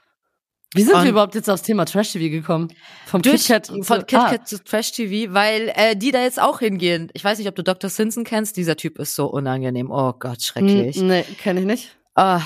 [0.74, 2.72] Wie sind wir überhaupt jetzt aufs Thema Trash TV gekommen?
[3.06, 4.44] Vom Durch, KitKat von zu- KitKat ah.
[4.44, 7.10] zu Trash TV, weil äh, die da jetzt auch hingehen.
[7.14, 7.88] Ich weiß nicht, ob du Dr.
[7.90, 9.90] Simpson kennst, dieser Typ ist so unangenehm.
[9.90, 10.96] Oh Gott, schrecklich.
[10.96, 11.96] Hm, Nee, kenne ich nicht.
[12.14, 12.40] Ah,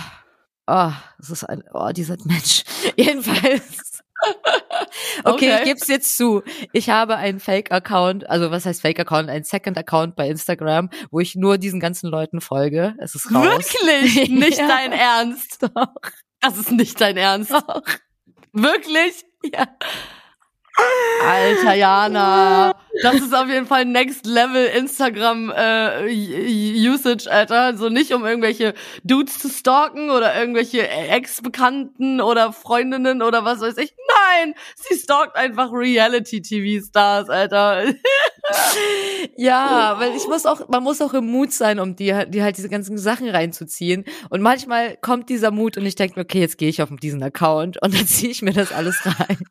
[0.67, 2.65] ah, das ist ein, oh, dieser Mensch.
[2.97, 4.03] Jedenfalls.
[4.23, 4.35] Okay,
[5.25, 5.57] Okay.
[5.59, 6.43] ich gebe es jetzt zu.
[6.73, 9.29] Ich habe einen Fake-Account, also was heißt Fake-Account?
[9.31, 12.95] Ein Second-Account bei Instagram, wo ich nur diesen ganzen Leuten folge.
[12.99, 13.45] Es ist raus.
[13.45, 14.29] Wirklich?
[14.31, 14.67] Nicht Ja.
[14.69, 15.63] dein Ernst?
[15.63, 15.95] Doch.
[16.41, 17.53] Das ist nicht dein Ernst.
[18.53, 19.25] Wirklich?
[19.45, 19.67] Ja.
[21.25, 26.07] Alter Jana, das ist auf jeden Fall Next Level Instagram äh,
[26.89, 27.77] Usage, Alter.
[27.77, 28.75] So nicht um irgendwelche
[29.05, 33.95] Dudes zu stalken oder irgendwelche Ex-Bekannten oder Freundinnen oder was weiß ich.
[34.43, 37.85] Nein, sie stalkt einfach Reality-TV-Stars, Alter.
[39.37, 42.57] Ja, weil ich muss auch, man muss auch im Mut sein, um die, die halt
[42.57, 44.05] diese ganzen Sachen reinzuziehen.
[44.31, 47.23] Und manchmal kommt dieser Mut und ich denke mir, okay, jetzt gehe ich auf diesen
[47.23, 49.39] Account und dann ziehe ich mir das alles rein.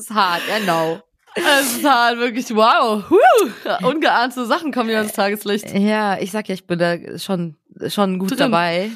[0.00, 1.02] Ist hart, genau.
[1.34, 3.04] Es ist halt wirklich wow.
[3.10, 3.86] Huh.
[3.86, 5.70] Ungeahnte Sachen kommen hier ans Tageslicht.
[5.74, 7.56] Ja, ich sag ja, ich bin da schon
[7.88, 8.38] schon gut Drin.
[8.38, 8.90] dabei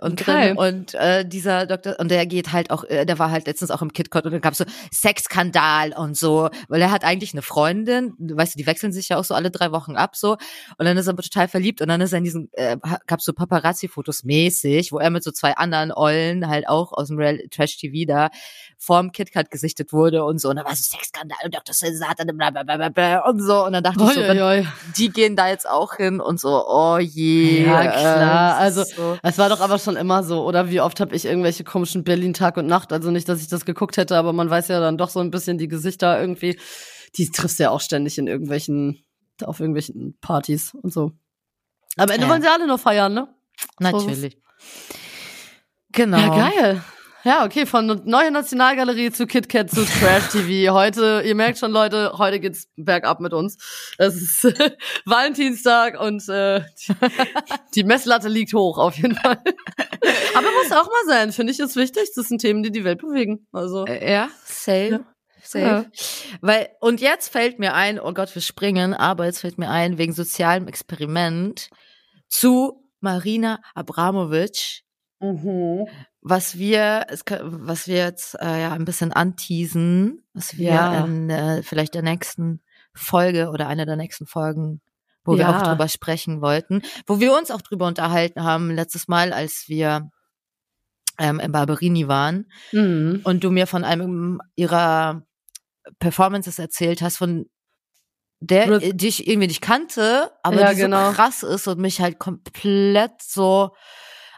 [0.00, 3.46] und drin und äh, dieser Doktor und der geht halt auch, äh, der war halt
[3.46, 7.32] letztens auch im KitKat und dann gab's so Sexskandal und so, weil er hat eigentlich
[7.32, 10.32] eine Freundin, weißt du, die wechseln sich ja auch so alle drei Wochen ab so
[10.78, 13.24] und dann ist er aber total verliebt und dann ist er in diesen äh, gab's
[13.24, 17.38] so Paparazzi-Fotos mäßig, wo er mit so zwei anderen Ollen halt auch aus dem Real
[17.50, 18.30] Trash TV da
[18.78, 20.50] vorm KitKat gesichtet wurde und so.
[20.50, 21.74] Und da war so Sexskandal und Dr.
[21.74, 23.64] Satan und so.
[23.64, 24.66] Und dann dachte Oi, ich so, oi, oi.
[24.96, 27.64] die gehen da jetzt auch hin und so, oh je.
[27.64, 28.58] Ja, klar.
[28.58, 29.18] äh, Also, so.
[29.22, 32.34] Es war doch aber schon immer so, oder wie oft habe ich irgendwelche komischen Berlin
[32.34, 34.96] Tag und Nacht, also nicht, dass ich das geguckt hätte, aber man weiß ja dann
[34.98, 36.58] doch so ein bisschen die Gesichter irgendwie,
[37.16, 39.04] die triffst du ja auch ständig in irgendwelchen,
[39.42, 41.12] auf irgendwelchen Partys und so.
[41.96, 42.28] Am Ende Ja.
[42.32, 43.28] wollen sie alle nur feiern, ne?
[43.78, 44.36] Natürlich.
[45.92, 46.18] Genau.
[46.18, 46.84] Ja, geil.
[47.24, 50.74] Ja, okay, von neue Nationalgalerie zu KitKat zu Trash TV.
[50.74, 53.56] Heute, ihr merkt schon, Leute, heute geht's bergab mit uns.
[53.96, 54.44] Es ist
[55.06, 56.94] Valentinstag und äh, die,
[57.76, 59.38] die Messlatte liegt hoch auf jeden Fall.
[60.34, 62.10] Aber muss auch mal sein, finde ich, ist wichtig.
[62.14, 63.46] Das sind Themen, die die Welt bewegen.
[63.52, 64.88] Also Äh, Ja, safe.
[64.90, 65.00] Ja.
[65.42, 65.64] Safe.
[65.64, 65.84] Ja.
[66.42, 69.96] Weil, und jetzt fällt mir ein, oh Gott, wir springen, aber jetzt fällt mir ein,
[69.96, 71.70] wegen sozialem Experiment
[72.28, 74.83] zu Marina Abramovic,
[75.20, 75.86] mhm.
[76.20, 77.06] was wir,
[77.42, 81.04] was wir jetzt äh, ja ein bisschen anteasen, was wir Ja.
[81.04, 82.60] in äh, vielleicht der nächsten
[82.94, 84.80] Folge oder einer der nächsten Folgen,
[85.24, 85.58] wo wir Ja.
[85.58, 90.10] auch drüber sprechen wollten, wo wir uns auch drüber unterhalten haben letztes Mal, als wir
[91.18, 93.20] ähm, in Barberini waren Mhm.
[93.24, 95.22] und du mir von einem ihrer
[95.98, 97.46] Performances erzählt hast, von
[98.40, 101.10] der Rhyth- äh, die ich irgendwie nicht kannte, aber Ja, die genau.
[101.10, 103.70] so krass ist und mich halt komplett so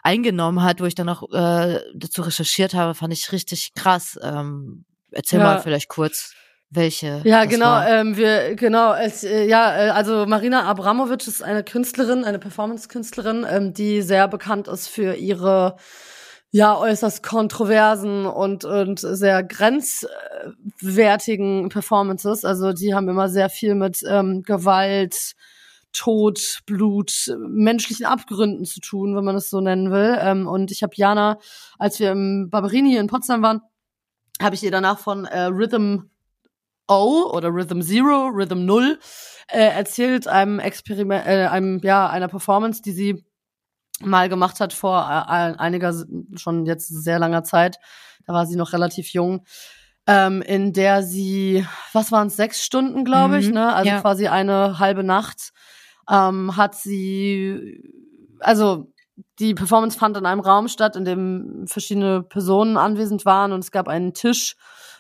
[0.07, 4.17] eingenommen hat, wo ich dann auch äh, dazu recherchiert habe, fand ich richtig krass.
[4.23, 5.45] Ähm, erzähl Ja.
[5.45, 6.33] mal vielleicht kurz,
[6.71, 7.23] welche.
[7.25, 7.89] Ja, genau, war.
[7.89, 13.45] ähm, wir, genau, es, äh, ja, äh, also Marina Abramovic ist eine Künstlerin, eine Performance-Künstlerin,
[13.49, 15.75] ähm, die sehr bekannt ist für ihre,
[16.53, 22.45] ja, äußerst kontroversen und, und sehr grenzwertigen Performances.
[22.45, 25.33] Also die haben immer sehr viel mit ähm, Gewalt,
[25.97, 30.17] Tod, Blut, menschlichen Abgründen zu tun, wenn man es so nennen will.
[30.21, 31.39] Ähm, und ich habe Jana,
[31.79, 33.63] als wir im Barberini in Potsdam waren,
[34.41, 36.11] habe ich ihr danach von äh, Rhythm
[36.89, 38.99] O oder Rhythm Zero, Rhythm Null
[39.49, 43.25] äh, erzählt, einem Experiment, äh, einem ja einer Performance, die sie
[44.01, 45.95] mal gemacht hat vor äh, einiger
[46.37, 47.79] schon jetzt sehr langer Zeit.
[48.27, 49.45] Da war sie noch relativ jung.
[50.09, 53.75] Ähm, in der sie, was waren es, sechs Stunden, glaube ich, Mhm, ne?
[53.75, 54.01] Also ja.
[54.01, 55.53] quasi eine halbe Nacht
[56.11, 57.83] ähm, hat sie,
[58.41, 58.93] also
[59.39, 63.71] die Performance fand in einem Raum statt, in dem verschiedene Personen anwesend waren und es
[63.71, 64.57] gab einen Tisch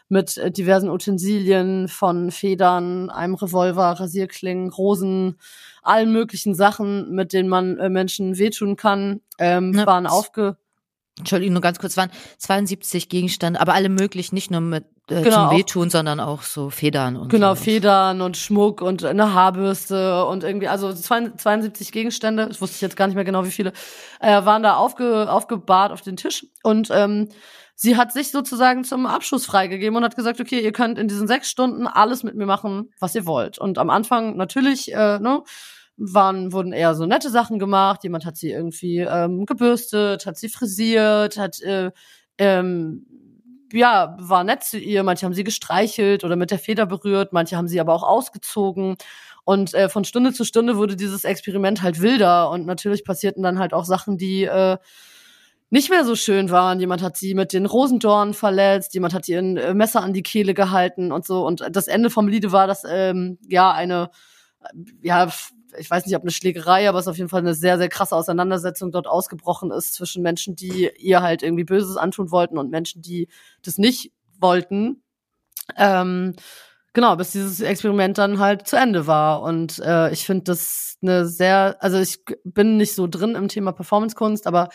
[0.09, 5.39] mit äh, diversen Utensilien von Federn, einem Revolver, Rasierklingen, Rosen,
[5.83, 9.87] allen möglichen Sachen, mit denen man äh, Menschen wehtun kann, ähm, Ja.
[9.87, 10.57] waren aufge
[11.19, 15.31] Entschuldigung, nur ganz kurz, waren 72 Gegenstände, aber alle möglich, nicht nur mit äh, Genau,
[15.37, 17.63] zum auch- Wehtun, sondern auch so Federn und Genau, so.
[17.63, 22.97] Federn und Schmuck und eine Haarbürste und irgendwie, also 72 Gegenstände, das wusste ich jetzt
[22.97, 23.73] gar nicht mehr genau, wie viele,
[24.21, 26.47] äh, waren da aufge, aufgebahrt auf den Tisch.
[26.63, 27.29] Und ähm,
[27.75, 31.29] sie hat sich sozusagen zum Abschluss freigegeben und hat gesagt, okay, ihr könnt in diesen
[31.29, 33.59] sechs Stunden alles mit mir machen, was ihr wollt.
[33.59, 35.43] Und am Anfang natürlich, äh, ne,
[35.97, 38.05] waren, wurden eher so nette Sachen gemacht.
[38.05, 41.91] Jemand hat sie irgendwie ähm, gebürstet, hat sie frisiert, hat äh,
[42.39, 43.07] ähm,
[43.73, 45.03] ja, war nett zu ihr.
[45.03, 48.97] Manche haben sie gestreichelt oder mit der Feder berührt, manche haben sie aber auch ausgezogen.
[49.45, 53.59] Und äh, von Stunde zu Stunde wurde dieses Experiment halt wilder und natürlich passierten dann
[53.59, 54.77] halt auch Sachen, die äh,
[55.71, 56.81] nicht mehr so schön waren.
[56.81, 60.23] Jemand hat sie mit den Rosendornen verletzt, jemand hat ihr ein äh, Messer an die
[60.23, 61.47] Kehle gehalten und so.
[61.47, 64.11] Und das Ende vom Liede war, dass ähm, ja eine,
[64.63, 64.69] äh,
[65.03, 65.29] ja,
[65.79, 67.89] ich weiß nicht, ob eine Schlägerei, aber es ist auf jeden Fall eine sehr, sehr
[67.89, 72.71] krasse Auseinandersetzung dort ausgebrochen ist zwischen Menschen, die ihr halt irgendwie Böses antun wollten und
[72.71, 73.29] Menschen, die
[73.63, 75.03] das nicht wollten.
[75.77, 76.35] Ähm,
[76.93, 79.43] genau, bis dieses Experiment dann halt zu Ende war.
[79.43, 83.73] Und äh, ich finde das eine sehr, also ich bin nicht so drin im Thema
[83.73, 84.69] Performancekunst, aber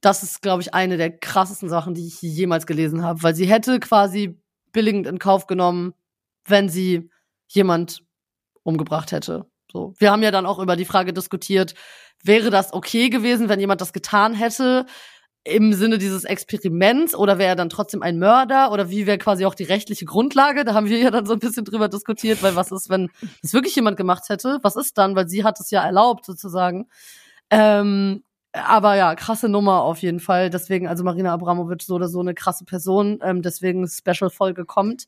[0.00, 3.46] das ist, glaube ich, eine der krassesten Sachen, die ich jemals gelesen habe, weil sie
[3.46, 4.40] hätte quasi
[4.72, 5.94] billigend in Kauf genommen,
[6.44, 7.10] wenn sie
[7.48, 8.04] jemand
[8.62, 9.46] umgebracht hätte.
[9.70, 9.94] So.
[9.98, 11.74] Wir haben ja dann auch über die Frage diskutiert,
[12.22, 14.86] wäre das okay gewesen, wenn jemand das getan hätte
[15.44, 19.46] im Sinne dieses Experiments oder wäre er dann trotzdem ein Mörder oder wie wäre quasi
[19.46, 20.64] auch die rechtliche Grundlage?
[20.64, 23.08] Da haben wir ja dann so ein bisschen drüber diskutiert, weil was ist, wenn
[23.42, 24.58] das wirklich jemand gemacht hätte?
[24.62, 25.16] Was ist dann?
[25.16, 26.88] Weil sie hat es ja erlaubt sozusagen.
[27.50, 30.50] Ähm, aber ja, krasse Nummer auf jeden Fall.
[30.50, 33.18] Deswegen, also Marina Abramovic so oder so eine krasse Person.
[33.22, 35.04] Ähm, deswegen Special-Folge kommt.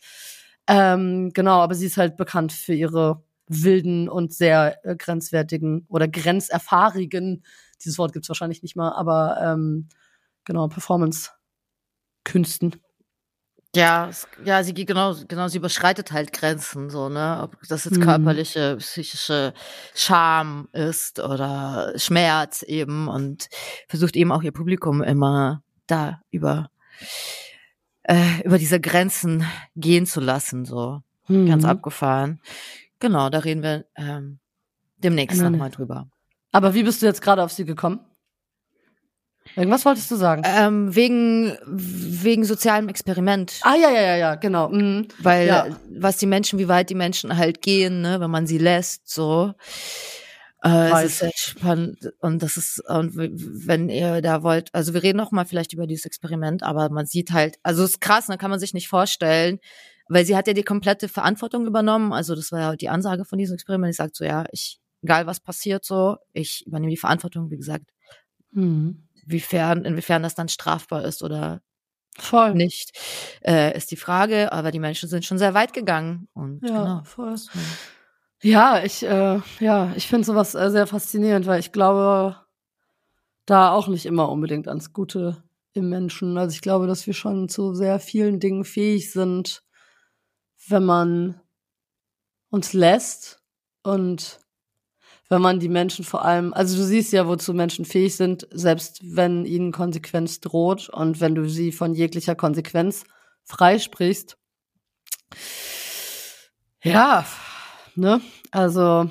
[0.67, 6.09] Ähm, genau, aber sie ist halt bekannt für ihre wilden und sehr äh, grenzwertigen oder
[6.09, 7.45] grenzerfahrigen,
[7.85, 9.89] dieses Wort gibt's wahrscheinlich nicht mal, aber ähm,
[10.45, 12.77] genau, Performance-Künsten.
[13.75, 17.39] Ja, es, ja, sie geht genau, genau, sie überschreitet halt Grenzen, so, ne?
[17.43, 18.03] Ob das jetzt Mhm.
[18.03, 19.55] körperliche, psychische
[19.95, 23.49] Scham ist oder Schmerz eben und
[23.89, 26.69] versucht eben auch ihr Publikum immer da über
[28.03, 29.45] äh, über diese Grenzen
[29.77, 31.69] gehen zu lassen, so ganz Mhm.
[31.71, 32.41] abgefahren.
[33.01, 34.39] Genau, da reden wir ähm,
[34.99, 36.09] demnächst nochmal drüber.
[36.53, 38.01] Aber wie bist du jetzt gerade auf sie gekommen?
[39.57, 40.43] Irgendwas wolltest du sagen?
[40.45, 44.69] Ähm, wegen wegen sozialem Experiment, ah, ja, ja, ja, ja, genau.
[44.69, 45.09] Mhm.
[45.19, 45.67] weil ja.
[45.99, 49.55] was die Menschen, wie weit die Menschen halt gehen, ne, wenn man sie lässt, so.
[50.63, 55.03] Äh, es ist sehr spannend und das ist und wenn ihr da wollt, also wir
[55.03, 58.27] reden noch mal vielleicht über dieses Experiment, aber man sieht halt, also es ist krass,
[58.27, 59.59] da kann man sich nicht vorstellen,
[60.11, 63.39] weil sie hat ja die komplette Verantwortung übernommen, also das war ja die Ansage von
[63.39, 67.51] diesem Experiment, sie sagt so, ja, ich, egal was passiert so, ich übernehme die Verantwortung,
[67.51, 67.85] wie gesagt,
[68.53, 69.05] Mhm.
[69.25, 71.63] wiefern, inwiefern das dann strafbar ist oder
[72.19, 72.55] Voll.
[72.55, 72.99] nicht,
[73.47, 77.03] äh, ist die Frage, aber die Menschen sind schon sehr weit gegangen und Ja, genau.
[77.05, 77.37] voll.
[78.43, 82.37] Ja, ich, äh, ja, ich finde sowas äh, sehr faszinierend, weil ich glaube
[83.47, 85.43] da auch nicht immer unbedingt ans Gute
[85.73, 86.37] im Menschen.
[86.39, 89.63] Also ich glaube, dass wir schon zu sehr vielen Dingen fähig sind,
[90.71, 91.41] wenn man
[92.51, 93.43] uns lässt
[93.83, 94.41] und
[95.29, 99.01] wenn man die Menschen vor allem, also du siehst ja, wozu Menschen fähig sind, selbst
[99.03, 103.05] wenn ihnen Konsequenz droht und wenn du sie von jeglicher Konsequenz
[103.45, 104.37] freisprichst.
[106.83, 107.25] Ja,
[107.95, 108.21] ne?
[108.51, 109.09] Also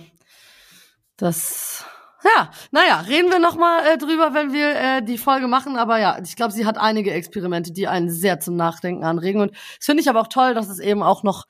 [1.16, 1.86] das
[2.24, 5.78] ja, naja, reden wir noch mal äh, drüber, wenn wir äh, die Folge machen.
[5.78, 9.42] Aber ja, ich glaube, sie hat einige Experimente, die einen sehr zum Nachdenken anregen.
[9.42, 11.46] Und das finde ich aber auch toll, dass es eben auch noch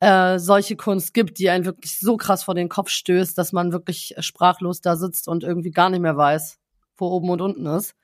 [0.00, 3.72] äh, solche Kunst gibt, die einen wirklich so krass vor den Kopf stößt, dass man
[3.72, 6.58] wirklich sprachlos da sitzt und irgendwie gar nicht mehr weiß,
[6.96, 7.94] wo oben und unten ist.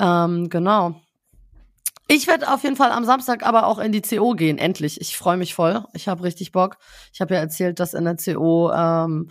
[0.00, 1.00] Ähm, genau.
[2.08, 5.00] Ich werde auf jeden Fall am Samstag aber auch in die CO gehen, endlich.
[5.00, 5.84] Ich freue mich voll.
[5.92, 6.76] Ich habe richtig Bock.
[7.12, 9.30] Ich habe ja erzählt, dass in der CO ähm,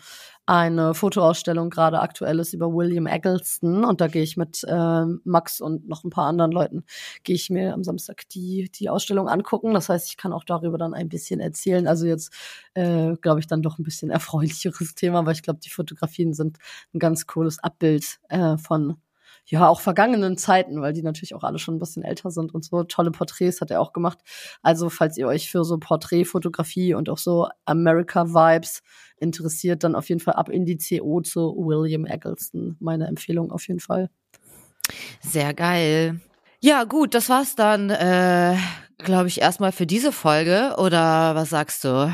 [0.49, 5.61] eine Fotoausstellung gerade aktuell ist über William Eggleston und da gehe ich mit ähm, Max
[5.61, 6.85] und noch ein paar anderen Leuten
[7.23, 9.75] gehe ich mir am Samstag die die Ausstellung angucken.
[9.75, 11.85] Das heißt, ich kann auch darüber dann ein bisschen erzählen.
[11.87, 12.33] Also jetzt
[12.73, 16.57] äh, glaube ich dann doch ein bisschen erfreulicheres Thema, weil ich glaube, die Fotografien sind
[16.95, 18.97] ein ganz cooles Abbild äh, von
[19.49, 22.63] ja, auch vergangenen Zeiten, weil die natürlich auch alle schon ein bisschen älter sind und
[22.63, 22.83] so.
[22.83, 24.19] Tolle Porträts hat er auch gemacht.
[24.61, 28.83] Also, falls ihr euch für so Porträtfotografie und auch so America-Vibes
[29.17, 32.77] interessiert, dann auf jeden Fall ab in die CO zu William Eggleston.
[32.79, 34.11] Meine Empfehlung auf jeden Fall.
[35.21, 36.19] Sehr geil.
[36.61, 38.55] Ja, gut, das war's dann, äh,
[38.99, 40.75] glaube ich, erstmal für diese Folge.
[40.77, 42.13] Oder was sagst du?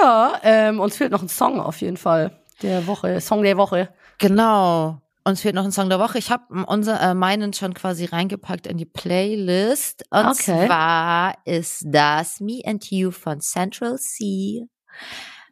[0.00, 3.20] Ja, ähm, uns fehlt noch ein Song auf jeden Fall der Woche.
[3.20, 3.90] Song der Woche.
[4.18, 5.02] Genau.
[5.24, 6.18] Uns fehlt noch ein Song der Woche.
[6.18, 10.04] Ich habe unser äh, meinen schon quasi reingepackt in die Playlist.
[10.10, 10.66] Und Okay.
[10.66, 14.66] zwar ist das Me and You von Central C,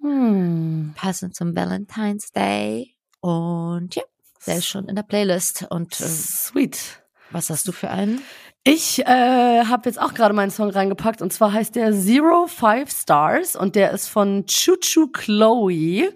[0.03, 0.93] Hm.
[0.97, 2.97] passend zum Valentine's Day.
[3.21, 4.03] Und ja,
[4.47, 5.67] der ist schon in der Playlist.
[5.71, 7.03] Und äh, Sweet.
[7.31, 8.23] was hast du für einen?
[8.63, 12.91] Ich äh, habe jetzt auch gerade meinen Song reingepackt und zwar heißt der Zero Five
[12.91, 16.13] Stars und der ist von Chuchu Chloe,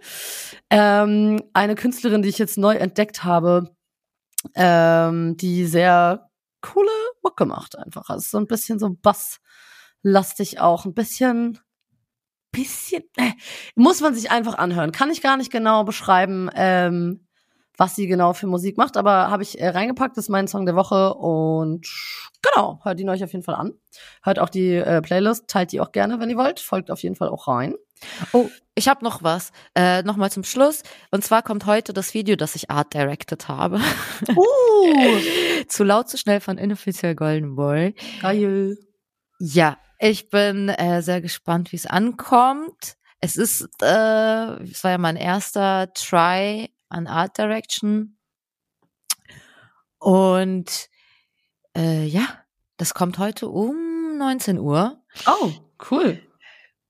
[0.68, 3.74] ähm, eine Künstlerin, die ich jetzt neu entdeckt habe,
[4.54, 6.28] ähm, die sehr
[6.60, 6.90] coole
[7.22, 8.10] Mucke macht einfach.
[8.10, 11.58] Also so ein bisschen so basslastig auch, ein bisschen,
[12.52, 13.32] bisschen, äh,
[13.74, 14.92] muss man sich einfach anhören.
[14.92, 16.50] Kann ich gar nicht genau beschreiben.
[16.54, 17.24] Ähm,
[17.76, 20.76] was sie genau für Musik macht, aber habe ich äh, reingepackt, ist mein Song der
[20.76, 21.86] Woche und
[22.52, 23.72] genau, hört ihn euch auf jeden Fall an.
[24.22, 27.16] Hört auch die äh, Playlist, teilt die auch gerne, wenn ihr wollt, folgt auf jeden
[27.16, 27.74] Fall auch rein.
[28.32, 29.52] Oh, ich habe noch was.
[29.74, 30.82] Äh, Nochmal zum Schluss.
[31.10, 33.80] Und zwar kommt heute das Video, das ich art directed habe.
[34.36, 35.20] Uh,
[35.68, 37.94] zu laut, zu schnell von inoffiziell Golden Boy.
[38.20, 38.76] geil.
[39.38, 42.96] Ja, ich bin äh, sehr gespannt, wie es ankommt.
[43.20, 48.16] Es ist, äh, es war ja mein erster Try an Art Direction.
[49.98, 50.88] Und
[51.76, 52.26] äh, ja,
[52.76, 55.02] das kommt heute um 19 Uhr.
[55.26, 55.52] Oh,
[55.90, 56.20] cool.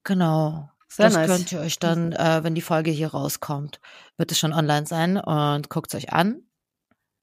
[0.05, 0.71] Genau.
[0.89, 1.27] Sehr das nice.
[1.29, 3.81] könnt ihr euch dann, äh, wenn die Folge hier rauskommt,
[4.17, 6.43] wird es schon online sein und guckt es euch an.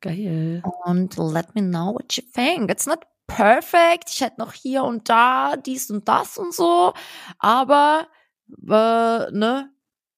[0.01, 0.61] Geil.
[0.85, 2.69] Und let me know what you think.
[2.69, 4.09] It's not perfect.
[4.09, 6.93] Ich hätte noch hier und da dies und das und so.
[7.39, 8.07] Aber,
[8.49, 9.69] äh, ne,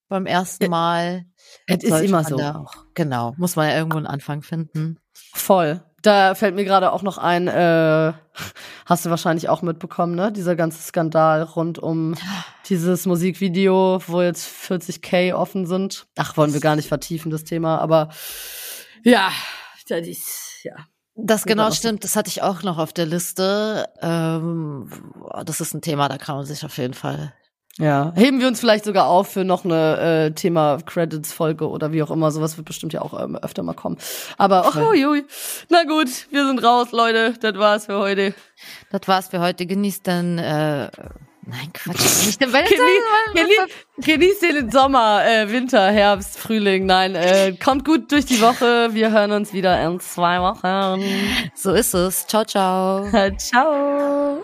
[0.07, 1.25] beim ersten Mal.
[1.67, 2.37] Es ist immer so.
[2.37, 3.33] Auch, genau.
[3.37, 4.99] Muss man ja irgendwo einen Anfang finden.
[5.13, 5.83] Voll.
[6.03, 8.13] Da fällt mir gerade auch noch ein, äh,
[8.85, 10.31] hast du wahrscheinlich auch mitbekommen, ne?
[10.31, 12.13] Dieser ganze Skandal rund um
[12.67, 16.05] dieses Musikvideo, wo jetzt 40k offen sind.
[16.17, 18.09] Ach, wollen wir gar nicht vertiefen, das Thema, aber
[19.03, 19.31] ja,
[19.87, 20.75] das ist, ja.
[21.15, 22.03] Das genau stimmt.
[22.03, 23.87] Das hatte ich auch noch auf der Liste.
[24.01, 24.89] Ähm,
[25.45, 27.33] das ist ein Thema, da kann man sich auf jeden Fall
[27.79, 31.91] Ja, heben wir uns vielleicht sogar auf für noch eine äh, Thema Credits Folge oder
[31.91, 32.29] wie auch immer.
[32.29, 33.97] Sowas wird bestimmt ja auch ähm, öfter mal kommen.
[34.37, 35.25] Aber ach, ui, ui.
[35.69, 37.33] na gut, wir sind raus, Leute.
[37.41, 38.35] Das war's für heute.
[38.91, 39.65] Das war's für heute.
[39.65, 40.89] Genießt dann äh,
[41.45, 42.25] Nein, Quatsch.
[42.25, 42.69] Nicht den Genieß,
[43.33, 43.59] genieß,
[43.97, 46.85] genieß den Sommer, äh, Winter, Herbst, Frühling.
[46.85, 48.89] Nein, äh, kommt gut durch die Woche.
[48.93, 51.03] Wir hören uns wieder in zwei Wochen.
[51.55, 52.27] So ist es.
[52.27, 53.05] Ciao, ciao.
[53.37, 54.43] ciao.